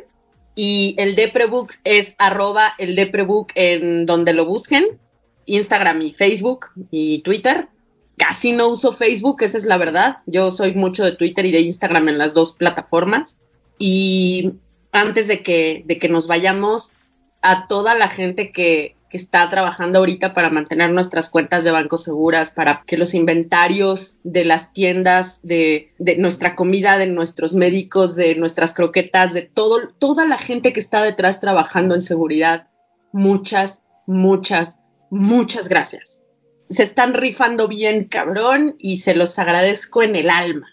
Y 0.55 0.97
el 0.99 1.15
Deprebooks 1.15 1.81
es 1.85 2.17
arroba 2.19 2.75
el 2.79 2.97
Deprebook 2.97 3.53
en 3.55 4.07
donde 4.07 4.33
lo 4.33 4.45
busquen. 4.45 4.99
Instagram 5.47 6.03
y 6.03 6.13
Facebook 6.13 6.67
y 6.91 7.21
Twitter. 7.23 7.69
Casi 8.17 8.51
no 8.53 8.67
uso 8.69 8.93
Facebook, 8.93 9.43
esa 9.43 9.57
es 9.59 9.65
la 9.65 9.77
verdad. 9.77 10.19
Yo 10.27 10.51
soy 10.51 10.75
mucho 10.75 11.05
de 11.05 11.13
Twitter 11.13 11.47
y 11.47 11.53
de 11.53 11.61
Instagram 11.61 12.09
en 12.09 12.19
las 12.19 12.35
dos 12.35 12.53
plataformas. 12.53 13.39
Y 13.79 14.55
antes 14.92 15.29
de 15.29 15.42
que, 15.42 15.83
de 15.87 15.98
que 15.98 16.09
nos 16.09 16.27
vayamos, 16.27 16.92
a 17.40 17.68
toda 17.68 17.94
la 17.94 18.09
gente 18.09 18.51
que, 18.51 18.96
que 19.09 19.16
está 19.16 19.48
trabajando 19.48 19.98
ahorita 19.98 20.35
para 20.35 20.51
mantener 20.51 20.90
nuestras 20.90 21.29
cuentas 21.29 21.64
de 21.64 21.70
banco 21.70 21.96
seguras, 21.96 22.51
para 22.51 22.83
que 22.87 22.98
los 22.98 23.14
inventarios 23.14 24.18
de 24.22 24.44
las 24.44 24.72
tiendas, 24.72 25.40
de, 25.42 25.92
de, 25.98 26.16
nuestra 26.16 26.55
comida, 26.55 26.98
de 26.98 27.07
nuestros 27.07 27.55
médicos, 27.55 28.16
de 28.16 28.35
nuestras 28.35 28.74
croquetas, 28.74 29.33
de 29.33 29.42
todo, 29.42 29.88
toda 29.98 30.27
la 30.27 30.38
gente 30.38 30.72
que 30.72 30.81
está 30.81 31.03
detrás 31.03 31.40
trabajando 31.40 31.94
en 31.94 32.03
seguridad. 32.03 32.68
Muchas, 33.12 33.83
muchas, 34.07 34.79
muchas 35.11 35.68
gracias. 35.68 36.22
Se 36.68 36.83
están 36.83 37.14
rifando 37.14 37.66
bien, 37.66 38.05
cabrón, 38.05 38.74
y 38.79 38.98
se 38.98 39.14
los 39.14 39.38
agradezco 39.38 40.03
en 40.03 40.16
el 40.16 40.29
alma. 40.29 40.68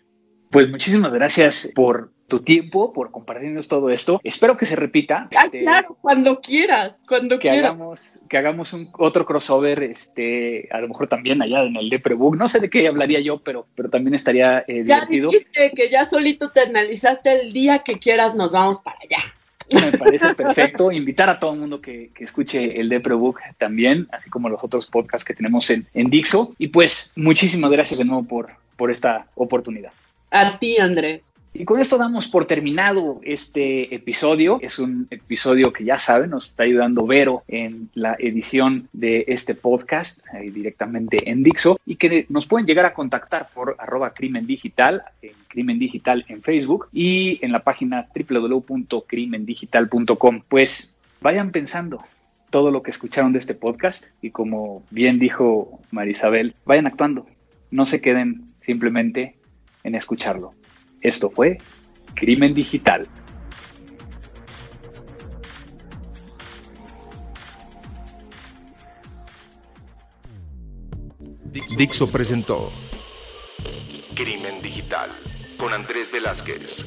Pues 0.51 0.69
muchísimas 0.69 1.13
gracias 1.13 1.69
por 1.73 2.11
tu 2.27 2.39
tiempo, 2.39 2.91
por 2.91 3.11
compartirnos 3.11 3.67
todo 3.67 3.89
esto. 3.89 4.19
Espero 4.23 4.57
que 4.57 4.65
se 4.65 4.75
repita. 4.75 5.29
Ah, 5.37 5.47
claro, 5.49 5.97
cuando 6.01 6.41
quieras, 6.41 6.97
cuando 7.07 7.37
que 7.37 7.49
quieras. 7.49 7.71
Hagamos, 7.71 8.19
que 8.27 8.37
hagamos 8.37 8.73
un 8.73 8.89
otro 8.97 9.25
crossover, 9.25 9.83
este, 9.83 10.67
a 10.71 10.79
lo 10.79 10.87
mejor 10.87 11.07
también 11.07 11.41
allá 11.41 11.61
en 11.63 11.75
el 11.75 11.89
Deprebook. 11.89 12.35
No 12.35 12.47
sé 12.47 12.59
de 12.59 12.69
qué 12.69 12.87
hablaría 12.87 13.19
yo, 13.19 13.39
pero, 13.39 13.67
pero 13.75 13.89
también 13.89 14.15
estaría 14.15 14.63
eh, 14.67 14.83
ya 14.85 15.05
dijiste 15.05 15.71
que 15.75 15.89
ya 15.89 16.05
solito 16.05 16.51
te 16.51 16.61
analizaste 16.61 17.41
el 17.41 17.53
día 17.53 17.79
que 17.79 17.99
quieras, 17.99 18.35
nos 18.35 18.53
vamos 18.53 18.79
para 18.79 18.97
allá. 18.99 19.23
Me 19.69 19.97
parece 19.97 20.33
perfecto. 20.35 20.91
Invitar 20.91 21.29
a 21.29 21.39
todo 21.39 21.53
el 21.53 21.59
mundo 21.59 21.81
que, 21.81 22.11
escuche 22.19 22.79
el 22.79 22.89
Deprebook 22.89 23.39
también, 23.57 24.07
así 24.11 24.29
como 24.29 24.49
los 24.49 24.63
otros 24.63 24.87
podcasts 24.87 25.25
que 25.25 25.33
tenemos 25.33 25.69
en, 25.69 25.87
en 25.93 26.09
Dixo. 26.09 26.53
Y 26.57 26.67
pues 26.67 27.13
muchísimas 27.15 27.71
gracias 27.71 27.97
de 27.97 28.05
nuevo 28.05 28.23
por, 28.23 28.49
por 28.75 28.91
esta 28.91 29.27
oportunidad. 29.35 29.91
A 30.31 30.59
ti, 30.59 30.77
Andrés. 30.77 31.34
Y 31.57 31.63
con 31.63 31.79
esto 31.79 31.97
damos 31.97 32.27
por 32.27 32.45
terminado 32.45 33.21
este 33.23 33.95
episodio. 33.95 34.59
Es 34.61 34.77
un 34.77 35.07
episodio 35.09 35.71
que 35.71 35.85
ya 35.85 35.97
saben, 35.97 36.31
nos 36.31 36.47
está 36.47 36.63
ayudando 36.63 37.07
Vero 37.07 37.43
en 37.47 37.89
la 37.93 38.17
edición 38.19 38.89
de 38.91 39.23
este 39.29 39.55
podcast 39.55 40.19
directamente 40.33 41.29
en 41.29 41.43
Dixo 41.43 41.79
y 41.85 41.95
que 41.95 42.25
nos 42.27 42.45
pueden 42.45 42.67
llegar 42.67 42.85
a 42.85 42.93
contactar 42.93 43.47
por 43.53 43.77
arroba 43.79 44.09
crimen 44.09 44.45
digital, 44.45 45.03
en 45.21 45.31
crimen 45.47 45.79
digital 45.79 46.25
en 46.27 46.41
Facebook 46.41 46.89
y 46.91 47.39
en 47.41 47.53
la 47.53 47.63
página 47.63 48.09
www.crimendigital.com. 48.13 50.41
Pues 50.49 50.93
vayan 51.21 51.51
pensando 51.51 52.03
todo 52.49 52.69
lo 52.69 52.83
que 52.83 52.91
escucharon 52.91 53.31
de 53.31 53.39
este 53.39 53.53
podcast 53.53 54.07
y 54.21 54.31
como 54.31 54.83
bien 54.89 55.19
dijo 55.19 55.79
Marisabel, 55.91 56.53
vayan 56.65 56.87
actuando. 56.87 57.27
No 57.71 57.85
se 57.85 58.01
queden 58.01 58.53
simplemente 58.59 59.35
en 59.85 59.95
escucharlo. 59.95 60.53
Esto 61.05 61.29
fue 61.29 61.59
Crimen 62.15 62.55
Digital. 62.55 63.07
Dixo 71.77 72.11
presentó 72.11 72.71
Crimen 74.15 74.63
Digital 74.63 75.11
con 75.59 75.73
Andrés 75.73 76.11
Velázquez. 76.11 76.83